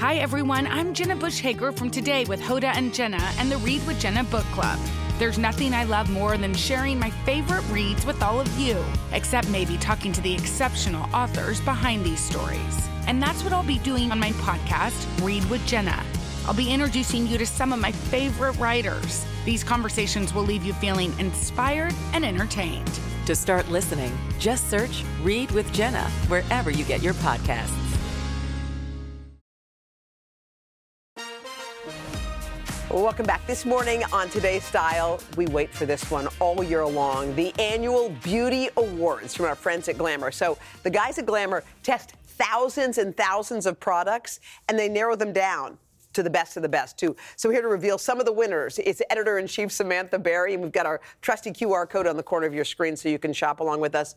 [0.00, 0.66] Hi, everyone.
[0.66, 4.24] I'm Jenna Bush Hager from Today with Hoda and Jenna and the Read with Jenna
[4.24, 4.80] book club.
[5.20, 9.48] There's nothing I love more than sharing my favorite reads with all of you, except
[9.50, 12.88] maybe talking to the exceptional authors behind these stories.
[13.06, 16.02] And that's what I'll be doing on my podcast, Read with Jenna.
[16.44, 19.24] I'll be introducing you to some of my favorite writers.
[19.44, 22.90] These conversations will leave you feeling inspired and entertained.
[23.26, 27.70] To start listening, just search Read with Jenna wherever you get your podcasts.
[32.90, 33.46] Welcome back.
[33.46, 38.10] This morning on Today's Style, we wait for this one all year long the annual
[38.24, 40.32] Beauty Awards from our friends at Glamour.
[40.32, 45.32] So, the guys at Glamour test thousands and thousands of products and they narrow them
[45.32, 45.78] down
[46.14, 47.16] to the best of the best, too.
[47.36, 50.54] So, here to reveal some of the winners is editor in chief Samantha Barry.
[50.54, 53.18] And we've got our trusty QR code on the corner of your screen so you
[53.18, 54.14] can shop along with us.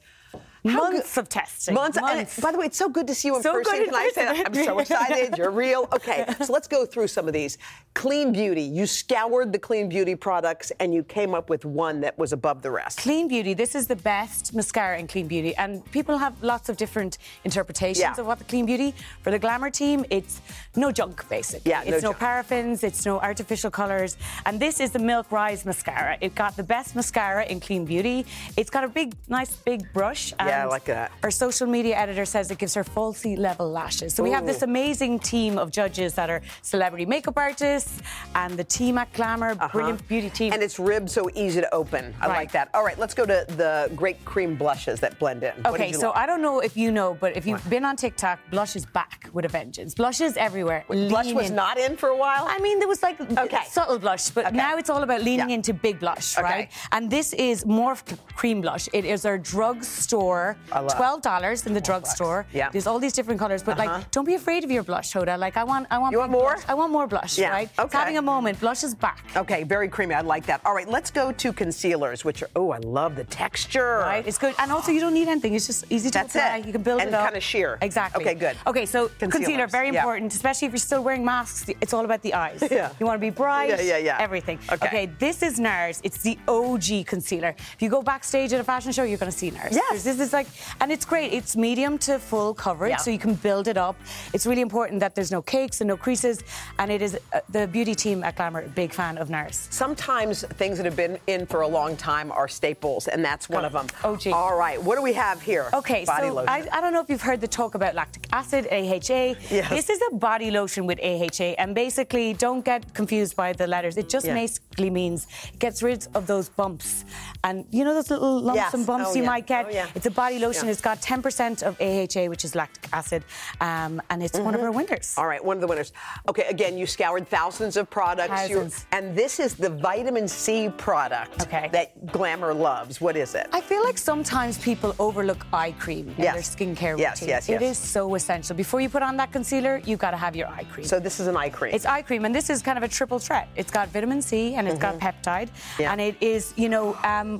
[0.65, 1.75] Months of testing.
[1.75, 1.97] Months.
[1.97, 3.73] and by the way, it's so good to see you in So person.
[3.77, 4.45] good Can I say that?
[4.47, 5.37] I'm so excited.
[5.37, 5.87] You're real.
[5.93, 7.57] Okay, so let's go through some of these.
[7.93, 8.63] Clean Beauty.
[8.63, 12.61] You scoured the Clean Beauty products and you came up with one that was above
[12.61, 12.97] the rest.
[12.99, 15.55] Clean Beauty, this is the best mascara in Clean Beauty.
[15.55, 18.19] And people have lots of different interpretations Yeah.
[18.19, 18.93] of what the Clean Beauty.
[19.21, 20.41] For the Glamour team, it's
[20.75, 21.69] no junk, basically.
[21.71, 24.17] Yeah, it's no no, paraffins, it's no artificial colours.
[24.45, 26.17] And this is the Milk Rise mascara.
[26.21, 28.25] It got the best mascara in Clean Beauty.
[28.57, 30.33] It's got a big, nice big brush.
[30.39, 31.11] Yeah, I like that.
[31.23, 34.13] Our social media editor says it gives her falsy level lashes.
[34.13, 38.01] So we have this amazing team of judges that are celebrity makeup artists
[38.35, 40.49] and the team at Glamour, brilliant beauty team.
[40.51, 40.55] Uh-huh.
[40.55, 42.13] And it's ribbed so easy to open.
[42.21, 42.35] I Right.
[42.37, 42.69] like that.
[42.73, 45.53] All right, let's go to the great cream blushes that blend in.
[45.65, 46.17] Okay, so like?
[46.17, 49.29] I don't know if you know, but if you've been on TikTok, blush is back
[49.33, 49.93] with a vengeance.
[49.95, 50.83] Blush is everywhere.
[50.87, 51.55] blush was in.
[51.55, 52.45] not in for a while?
[52.47, 53.63] I mean, there was like Okay.
[53.69, 54.55] subtle blush, but Okay.
[54.55, 55.55] now it's all about leaning Yeah.
[55.55, 56.43] into big blush, Okay.
[56.43, 56.67] right?
[56.91, 58.87] And this is morphed cream blush.
[58.93, 62.39] It is our drugstore, I twelve dollars in the drugstore.
[62.53, 62.69] Yeah.
[62.73, 63.85] There's all these different colors, but Uh-huh.
[63.97, 65.35] like, don't be afraid of your blush, Hoda.
[65.45, 66.11] Like, I want, I want.
[66.13, 66.53] You want more?
[66.55, 66.65] blush.
[66.71, 67.69] I want more blush, Yeah, right?
[67.69, 67.97] It's okay.
[68.01, 68.53] having a moment.
[68.65, 69.19] Blush is back.
[69.43, 70.13] Okay, very creamy.
[70.15, 70.59] I like that.
[70.65, 73.99] All right, let's go to concealers, which are, oh, I love the texture.
[74.13, 75.53] Right, it's good, and also you don't need anything.
[75.55, 76.57] It's just easy to That's apply.
[76.57, 76.65] it.
[76.67, 77.21] You can build And it up.
[77.25, 77.77] And kinda sheer.
[77.81, 78.23] Exactly.
[78.23, 78.55] Okay, good.
[78.67, 79.99] Okay, so concealer Concealers, very yeah.
[79.99, 81.69] important, especially if you're still wearing masks.
[81.81, 82.61] It's all about the eyes.
[82.75, 82.89] Yeah.
[82.99, 83.69] You want to be bright.
[83.69, 84.17] Yeah, yeah, yeah.
[84.27, 84.59] Everything.
[84.71, 85.05] Okay.
[85.19, 86.01] this is NARS.
[86.03, 87.53] It's the OG concealer.
[87.75, 89.71] If you go backstage at a fashion show, you're going to see NARS.
[89.71, 90.03] Yes.
[90.03, 90.47] This is like,
[90.81, 91.33] and it's great.
[91.33, 92.97] It's medium to full coverage, Yeah.
[92.97, 93.95] so you can build it up.
[94.33, 96.43] It's really important that there's no cakes and no creases,
[96.79, 99.67] and it is uh, the beauty team at Glamour big fan of NARS.
[99.73, 103.65] Sometimes things that have been in for a long time are staples, and that's one
[103.65, 103.87] of them.
[104.03, 104.27] OG.
[104.33, 105.65] All right, what do we have here?
[105.73, 106.49] Okay, Body so lotion.
[106.49, 109.23] I, I don't know if you've heard the talk about lactic acid, AHA.
[109.49, 109.69] Yes.
[109.69, 113.95] This is a body lotion with AHA, and basically, don't get confused by the letters.
[113.97, 114.33] It just Yeah.
[114.33, 117.05] basically means it gets rid of those bumps.
[117.43, 118.73] And you know those little lumps Yes.
[118.73, 119.29] and bumps Oh, you yeah.
[119.33, 119.65] might get?
[119.67, 119.87] Oh, yeah.
[119.95, 120.65] It's a body lotion.
[120.65, 120.71] Yeah.
[120.71, 123.23] It's got 10% of AHA, which is lactic acid,
[123.61, 124.63] um, and it's one of Mhm.
[124.65, 125.13] our winners.
[125.17, 125.91] All right, one of the winners.
[126.29, 128.29] Okay, again, you scoured thousands of products.
[128.29, 128.85] Thousands.
[128.91, 131.69] and this is the vitamin C product Okay.
[131.73, 133.01] that Glamour loves.
[133.01, 133.47] What is it?
[133.51, 136.33] I feel like sometimes people overlook eye cream in Yes.
[136.33, 137.29] their skincare Yes, routine.
[137.29, 137.71] yes, It yes.
[137.71, 138.55] is so essential.
[138.55, 140.85] Before you put on that concealer, you've got to have your eye cream.
[140.87, 141.73] So this is an eye cream.
[141.75, 143.47] It's eye cream, and this is kind of a triple threat.
[143.55, 145.81] It's got vitamin C and it's got peptide, Mm-hmm.
[145.81, 145.91] Yeah.
[145.91, 147.37] and it is, you know, um,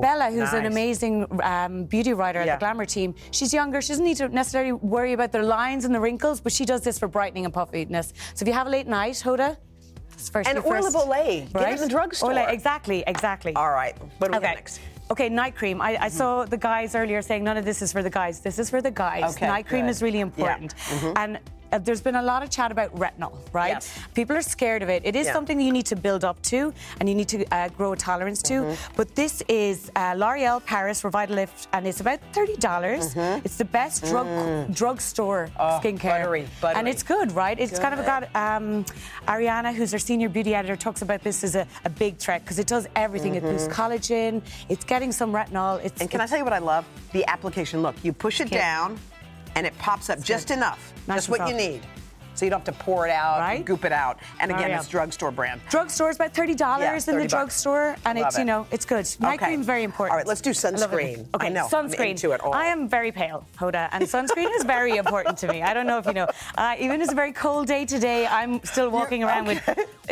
[0.00, 2.52] Bella, who's an amazing um, beauty writer Yeah.
[2.54, 3.14] at the Glamour team.
[3.30, 3.80] She's younger.
[3.80, 6.82] She doesn't need to necessarily worry about the lines and the wrinkles, but she does
[6.82, 8.12] this for brightening and puffiness.
[8.34, 9.56] So if you have a late night, Hoda,
[10.32, 11.50] first And Oil first, of Olay.
[11.52, 12.30] Get it in the drugstore.
[12.32, 13.54] Olay, exactly, exactly.
[13.54, 13.96] All right.
[14.18, 14.54] What do we okay.
[14.54, 14.80] next?
[15.10, 15.80] Okay, night cream.
[15.80, 18.40] I, I saw the guys earlier saying none of this is for the guys.
[18.40, 19.34] This is for the guys.
[19.36, 19.90] Okay, night cream good.
[19.92, 20.24] is really Yeah.
[20.30, 20.74] important.
[20.76, 21.12] Mhm.
[21.16, 21.38] And
[21.72, 23.68] uh, there's been a lot of chat about retinol, right?
[23.74, 23.98] Yes.
[24.14, 25.02] People are scared of it.
[25.04, 25.32] It is Yeah.
[25.32, 27.96] something that you need to build up to and you need to uh, grow a
[27.96, 28.54] tolerance to.
[28.54, 28.92] Mm-hmm.
[28.96, 33.14] But this is uh, L'Oreal Paris Revitalift, and it's about thirty dollars.
[33.16, 34.26] It's the best drug
[34.72, 35.60] drugstore Mm-hmm.
[35.60, 36.78] Oh, skincare, buttery, buttery.
[36.78, 37.58] and it's good, right?
[37.58, 38.84] It's kind of got um,
[39.26, 42.58] Ariana, who's our senior beauty editor, talks about this as a, a big threat because
[42.58, 43.34] it does everything.
[43.34, 44.42] It boosts collagen.
[44.68, 45.78] It's getting some retinol.
[45.84, 46.02] It's, Mm-hmm.
[46.02, 46.84] And can I tell you what I love?
[47.12, 47.82] The application.
[47.82, 48.56] Look, you push it Okay.
[48.58, 48.98] down,
[49.54, 51.82] and it pops up just enough, Nice just what you need.
[52.38, 53.56] So you don't have to pour it out, Right?
[53.56, 54.20] and goop it out.
[54.38, 54.78] And again, L'Oreal.
[54.78, 55.60] it's drugstore brand.
[55.70, 58.64] Drugstore is about thirty dollars Yeah, in 30 the drugstore, and Love it's you know
[58.70, 59.06] it's good.
[59.18, 59.46] Night Okay.
[59.46, 60.12] cream is very important.
[60.12, 61.16] All right, let's do I love it.
[61.18, 61.26] sunscreen.
[61.34, 62.10] Okay, I know, I'm sunscreen.
[62.10, 62.54] into it all.
[62.54, 65.62] I am very pale, Hoda, and sunscreen is very important to me.
[65.62, 66.28] I don't know if you know.
[66.56, 69.60] Uh, even it's a very cold day today, I'm still walking around with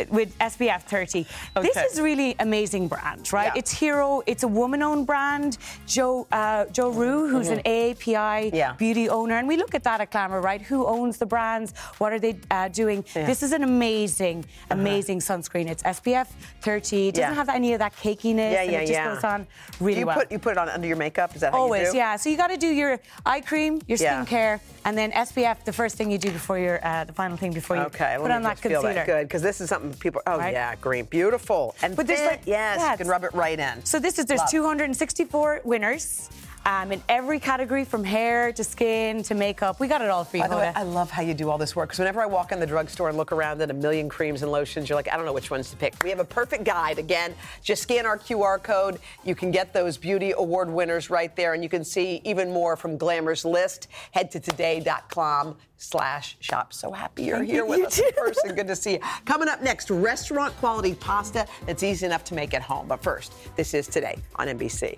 [0.09, 1.25] with SPF 30.
[1.61, 3.51] This is really amazing brand, right?
[3.53, 3.59] Yeah.
[3.59, 4.21] It's Hero.
[4.25, 5.57] It's a woman-owned brand.
[5.87, 8.55] Ju uh, Ju Rhyu, who's an AAPI Mm-hmm.
[8.55, 8.73] Yeah.
[8.73, 10.61] beauty owner, and we look at that at Glamour, right?
[10.61, 11.73] Who owns the brands?
[11.99, 13.03] What are they uh, doing?
[13.15, 13.25] Yeah.
[13.25, 15.67] This is an amazing, amazing sunscreen.
[15.69, 16.27] It's SPF
[16.61, 17.09] 30.
[17.09, 17.35] It doesn't Yeah.
[17.35, 18.51] have any of that cakiness.
[18.51, 19.13] Yeah, and yeah, it just yeah.
[19.13, 19.47] goes on
[19.79, 20.17] Do really you well.
[20.17, 21.35] put you put it on under your makeup?
[21.35, 21.97] Is that how you Always, do?
[21.97, 22.15] yeah.
[22.15, 25.63] So you got to do your eye cream, your skincare, and then SPF.
[25.63, 28.31] The first thing you do before your, uh, the final thing before you Okay, put
[28.31, 28.93] on that concealer.
[28.93, 30.21] that good because this is something people.
[30.27, 30.53] Oh Right?
[30.53, 33.83] yeah, green, beautiful, and But there's thin, like- yes, you can rub it right in.
[33.85, 34.49] So this is there's Love.
[34.51, 36.29] 264 winners.
[36.67, 40.35] Um, in every category, from hair to skin to makeup, we got it all for
[40.35, 40.43] you.
[40.43, 42.51] By the way, I love how you do all this work because whenever I walk
[42.51, 45.15] in the drugstore and look around at a million creams and lotions, you're like, I
[45.15, 45.95] don't know which ones to pick.
[46.03, 46.99] We have a perfect guide.
[46.99, 48.99] Again, just scan our QR code.
[49.23, 52.75] You can get those beauty award winners right there, and you can see even more
[52.75, 53.87] from Glamour's list.
[54.11, 56.73] Head to today.com slash shop.
[56.73, 58.55] So happy you're here with us in person.
[58.55, 58.99] Good to see you.
[59.23, 62.89] Coming up next, restaurant quality pasta that's easy enough to make at home.
[62.89, 64.97] But first, this is Today on NBC.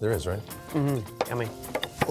[0.00, 0.40] There is, right?
[0.70, 1.28] Mm-hmm.
[1.28, 1.48] Yummy.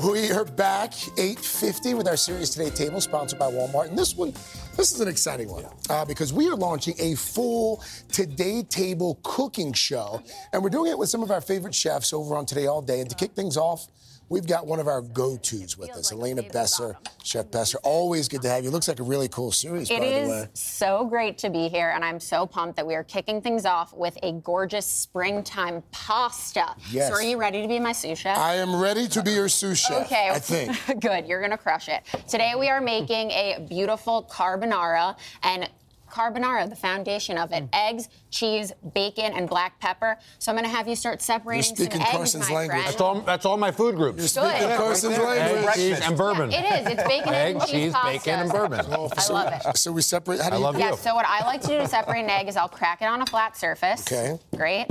[0.09, 4.31] We are back 8:50 with our Series Today table, sponsored by Walmart, and this one,
[4.77, 9.73] this is an exciting one uh, because we are launching a full Today Table cooking
[9.73, 10.21] show,
[10.53, 13.01] and we're doing it with some of our favorite chefs over on Today All Day.
[13.01, 13.87] And to kick things off,
[14.31, 17.77] we've got one of our go-tos with us, Elena Besser, Chef Besser.
[17.83, 18.71] Always good to have you.
[18.71, 20.47] Looks like a really cool series, It by the way.
[20.53, 23.93] so great to be here, and I'm so pumped that we are kicking things off
[23.93, 26.73] with a gorgeous springtime pasta.
[26.89, 27.09] Yes.
[27.09, 28.37] So, are you ready to be my sous chef?
[28.37, 30.05] I am ready to be your sous chef.
[30.05, 30.77] Okay, I think.
[31.01, 31.27] good.
[31.27, 32.03] You're gonna crush it.
[32.27, 35.69] Today we are making a beautiful carbonara and.
[36.11, 37.57] Carbonara, the foundation of Mm.
[37.57, 37.69] it.
[37.73, 40.17] Eggs, cheese, bacon, and black pepper.
[40.39, 42.85] So I'm going to have you start separating some speaking eggs, Carson's my language.
[42.85, 44.19] That's all, that's all my food groups.
[44.19, 44.77] You're speaking Good.
[44.77, 45.75] Carson's Egg, language.
[45.75, 46.51] cheese, and bourbon.
[46.51, 46.93] Yeah, it is.
[46.93, 48.11] It's bacon, egg, and Egg, cheese, cheese, pasta.
[48.19, 48.79] bacon, and bourbon.
[48.91, 49.77] I love it.
[49.77, 50.41] So we separate.
[50.41, 50.63] How do I you?
[50.63, 53.01] love Yeah, so what I like to do to separate an egg is I'll crack
[53.01, 54.01] it on a flat surface.
[54.11, 54.37] Okay.
[54.55, 54.87] Great.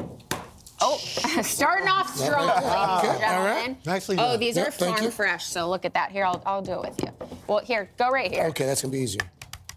[0.82, 0.96] Oh,
[1.42, 3.54] starting off strong, Okay, ladies and okay, all right.
[3.56, 3.76] gentlemen.
[3.84, 6.10] Nicely Oh, these Yep, are farm fresh, so look at that.
[6.10, 7.10] Here, I'll, I'll do it with you.
[7.46, 8.44] Well, here, go right here.
[8.46, 9.20] Okay, that's gonna be easier.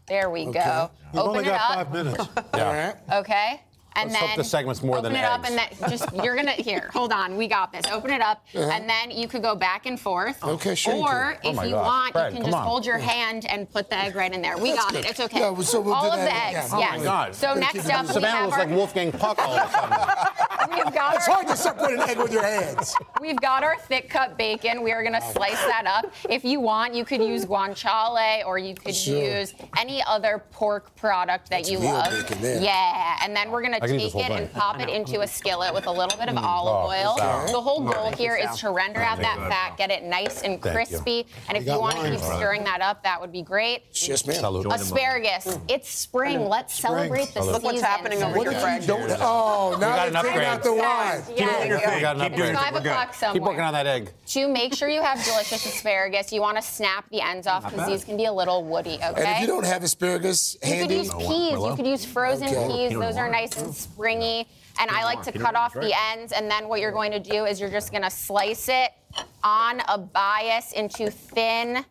[0.08, 0.60] There we Okay.
[0.60, 0.91] go.
[1.14, 1.76] We've Open only it got up.
[1.76, 2.20] five minutes.
[2.54, 2.95] All right.
[3.12, 3.62] Okay.
[3.95, 6.36] And Let's then hope the segment's more open than it up and then just you're
[6.36, 6.89] gonna here.
[6.93, 7.86] Hold on, we got this.
[7.91, 8.68] Open it up, Uh-huh.
[8.74, 10.43] and then you could go back and forth.
[10.43, 11.38] Okay, sure you Or can.
[11.43, 11.86] Oh if my you gosh.
[11.86, 12.68] want, Fred, you can come just on.
[12.68, 14.58] hold your hand and put the egg right in there.
[14.58, 15.06] We That's got good.
[15.06, 15.12] it.
[15.12, 15.39] It's okay.
[15.41, 16.60] Yeah, well, so we'll All do of that, the yeah.
[16.64, 16.70] eggs.
[16.74, 16.97] Oh yes.
[16.97, 17.36] my God.
[17.36, 19.54] So Gotta next keep it up, we Savannah have looks our, like Wolfgang Puck all
[19.60, 20.70] of a sudden.
[21.28, 22.95] we've got It's our hard to separate an egg with your hands.
[23.21, 24.84] We've got our thick cut bacon.
[24.84, 26.13] We are going to slice that up.
[26.30, 29.39] If you want, you could use guanciale or you could Sure.
[29.39, 32.11] use any other pork product that That's you real love.
[32.11, 32.61] bacon there.
[32.61, 35.21] Yeah, and then we're going to I can eat take it and pop it into
[35.21, 36.43] a skillet with a little bit of mm.
[36.43, 37.17] olive Oh, oil.
[37.17, 37.47] sour.
[37.47, 38.71] The whole goal Thank here you, is Sal.
[38.71, 41.26] to render out that fat, get it nice and crispy.
[41.47, 43.84] And if you want to keep stirring that up, that would be great.
[43.93, 44.43] Yes, ma'am.
[44.71, 45.47] Asparagus.
[45.47, 45.61] Mm.
[45.69, 46.47] It's spring.
[46.47, 47.53] Let's celebrate the season.
[47.53, 49.11] Look what's happening over What here, if don't?
[49.19, 51.12] Oh, now got they're taking out the wine.
[51.36, 51.95] Yes.
[51.95, 52.55] We got an upgrade.
[52.55, 53.34] Five o'clock somewhere.
[53.34, 54.11] Keep working on that egg.
[54.28, 57.88] To make sure you have delicious asparagus, you want to snap the ends off because
[57.88, 59.05] these can be a little woody, okay?
[59.16, 61.51] And if you don't have asparagus You could use peas.
[61.51, 62.68] You could use frozen Okay.
[62.68, 62.91] peas.
[62.93, 64.47] Those are nice and springy.
[64.80, 66.32] And I like to cut off the ends.
[66.32, 68.91] And then what you're going to do is you're just going to slice it
[69.43, 71.86] on a bias into thin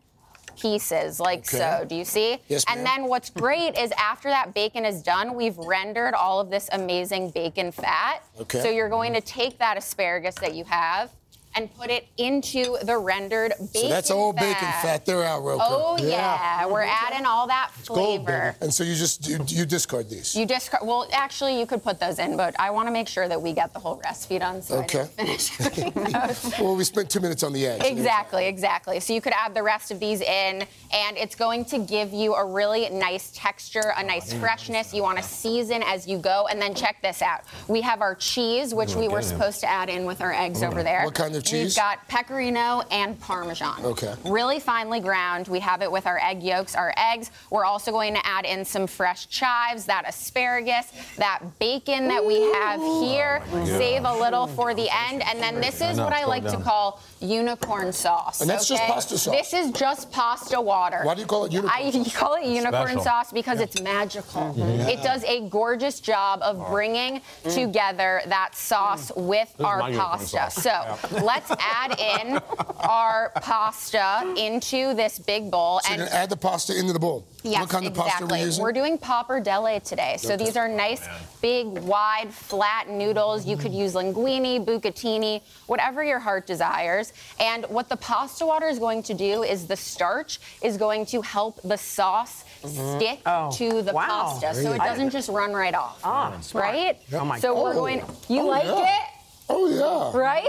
[0.57, 1.57] pieces like Okay.
[1.57, 1.85] so.
[1.87, 2.37] Do you see?
[2.47, 6.49] Yes, and then what's great is after that bacon is done, we've rendered all of
[6.49, 8.23] this amazing bacon fat.
[8.39, 8.61] Okay.
[8.61, 9.25] So you're going mm-hmm.
[9.25, 11.11] to take that asparagus that you have
[11.55, 14.39] and put it into the rendered bacon So that's all fat.
[14.41, 15.05] bacon fat.
[15.05, 15.67] They're out real quick.
[15.69, 18.23] Oh yeah, we're adding all that flavor.
[18.51, 20.35] Gold, And so you just you, you discard these.
[20.35, 20.85] You discard.
[20.85, 23.53] Well, actually, you could put those in, but I want to make sure that we
[23.53, 24.61] get the whole recipe done.
[24.61, 25.07] So Okay.
[25.17, 25.57] didn't finish
[25.93, 26.53] those.
[26.59, 27.85] well, we spent two minutes on the eggs.
[27.87, 28.99] Exactly, exactly.
[28.99, 32.33] So you could add the rest of these in, and it's going to give you
[32.35, 34.93] a really nice texture, a nice freshness.
[34.93, 37.41] You want to season as you go, and then check this out.
[37.67, 40.61] We have our cheese, which Oh, we were supposed to add in with our eggs
[40.61, 40.67] Mm.
[40.67, 41.03] over there.
[41.05, 43.83] What kind of We've got pecorino and parmesan.
[43.85, 44.13] Okay.
[44.25, 45.47] Really finely ground.
[45.47, 47.31] We have it with our egg yolks, our eggs.
[47.49, 52.41] We're also going to add in some fresh chives, that asparagus, that bacon that we
[52.53, 53.41] have here.
[53.51, 53.65] Oh.
[53.65, 57.01] Save a little for the end, and then this is what I like to call
[57.23, 58.41] unicorn sauce.
[58.41, 59.33] And that's just pasta sauce?
[59.33, 61.01] This is just pasta water.
[61.03, 63.03] Why do you call it unicorn I call it unicorn Special.
[63.03, 64.53] sauce because it's magical.
[64.53, 64.87] Mhm.
[64.87, 67.53] It does a gorgeous job of bringing Mm.
[67.53, 70.27] together that sauce with This our pasta.
[70.51, 70.55] sauce.
[70.55, 70.97] So Yeah.
[71.23, 72.39] let's add in
[72.79, 75.79] our pasta into this big bowl.
[75.83, 77.23] So you're gonna add the pasta into the bowl.
[77.43, 77.87] Yes, what kind exactly.
[77.87, 78.63] of pasta are we using?
[78.63, 80.17] We're doing pappardelle today.
[80.17, 80.45] So Okay.
[80.45, 81.01] these are nice,
[81.41, 83.45] big, wide, flat noodles.
[83.45, 87.12] You could use linguine, bucatini, whatever your heart desires.
[87.39, 91.21] And what the pasta water is going to do is the starch is going to
[91.21, 92.97] help the sauce Mhm.
[92.97, 94.05] stick Oh, to the wow.
[94.07, 95.99] pasta, so it doesn't just run right off.
[96.03, 96.97] Ah, right?
[97.13, 97.99] Oh, my so we're going.
[98.29, 98.95] You Oh, like yeah.
[98.97, 99.07] it?
[99.49, 99.67] Oh
[100.13, 100.17] yeah.
[100.17, 100.47] Right?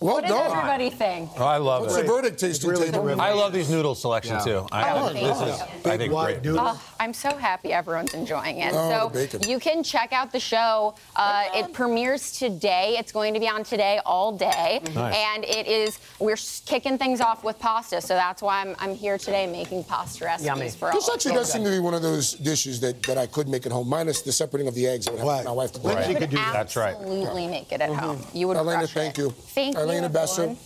[0.00, 0.50] Well what does done.
[0.50, 1.30] everybody think?
[1.38, 2.02] Oh, I love What's it.
[2.02, 3.20] the verdict tasting table?
[3.20, 4.44] I love these noodle selection Yeah.
[4.44, 4.66] too.
[4.72, 5.90] I, Oh, this thank is, you.
[5.92, 6.56] I think, great.
[6.58, 8.72] Oh, I'm so happy everyone's enjoying it.
[8.74, 10.94] Oh, so you can check out the show.
[11.14, 12.96] Uh, it premieres today.
[12.98, 15.14] It's going to be on today all day, Nice.
[15.16, 18.00] and it is we're kicking things off with pasta.
[18.00, 20.94] So that's why I'm, I'm here today making pasta recipes for all.
[20.94, 21.38] This actually you.
[21.38, 23.88] does seem to be one of those dishes that, that I could make at home,
[23.88, 25.06] minus the separating of the eggs.
[25.06, 26.18] I would have my wife to do You that.
[26.18, 28.18] could Absolutely make it at home.
[28.34, 29.22] You would Elena, crush thank it.
[29.22, 29.30] you.
[29.62, 30.42] Thank you, Elena Besser.
[30.42, 30.56] everyone.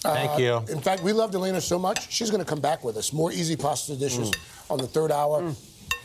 [0.00, 0.62] Thank you.
[0.68, 3.12] In fact, we loved Elena so much, she's going to come back with us.
[3.12, 4.70] More easy pasta dishes Mm.
[4.70, 5.52] on the third hour.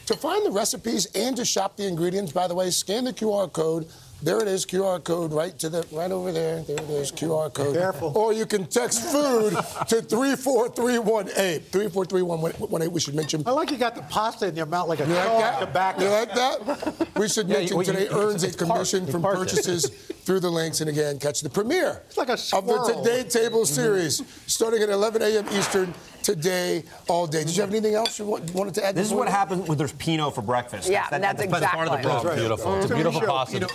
[0.08, 3.47] To find the recipes and to shop the ingredients, by the way, scan the QR
[3.47, 3.88] code.
[4.24, 6.62] There it is, QR code right to the right over there.
[6.64, 7.76] There it is, QR code.
[7.76, 8.12] Careful.
[8.16, 9.54] Or you can text food
[9.88, 11.62] to 34318.
[11.72, 12.91] 34318.
[12.91, 13.41] We should mention.
[13.47, 15.60] I like you got the pasta in your mouth like a You like dog that?
[15.60, 16.04] tobacco.
[16.04, 17.08] You like that?
[17.18, 19.39] We should Yeah, mention you- today you- earns a it's part- commission from part it.
[19.39, 19.89] purchases
[20.26, 20.82] through the links.
[20.82, 22.93] And again, catch the premiere like a of the.
[23.03, 25.45] Today Table series starting at 11 a.m.
[25.51, 25.93] Eastern
[26.24, 27.43] today, all day.
[27.43, 28.95] Did you have anything else you wanted to add?
[28.95, 30.89] This is what happens when there's Pinot for breakfast.
[30.89, 32.01] Yeah, That- that's part of the exactly.
[32.01, 32.28] problem.
[32.28, 32.38] Right.
[32.38, 32.76] Beautiful.
[32.82, 33.69] It's a beautiful Show, pasta.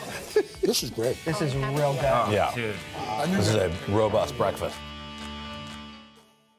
[0.62, 1.16] This is great.
[1.24, 2.02] This is real good.
[2.32, 2.52] Yeah.
[3.08, 4.76] Oh, this is a robust breakfast.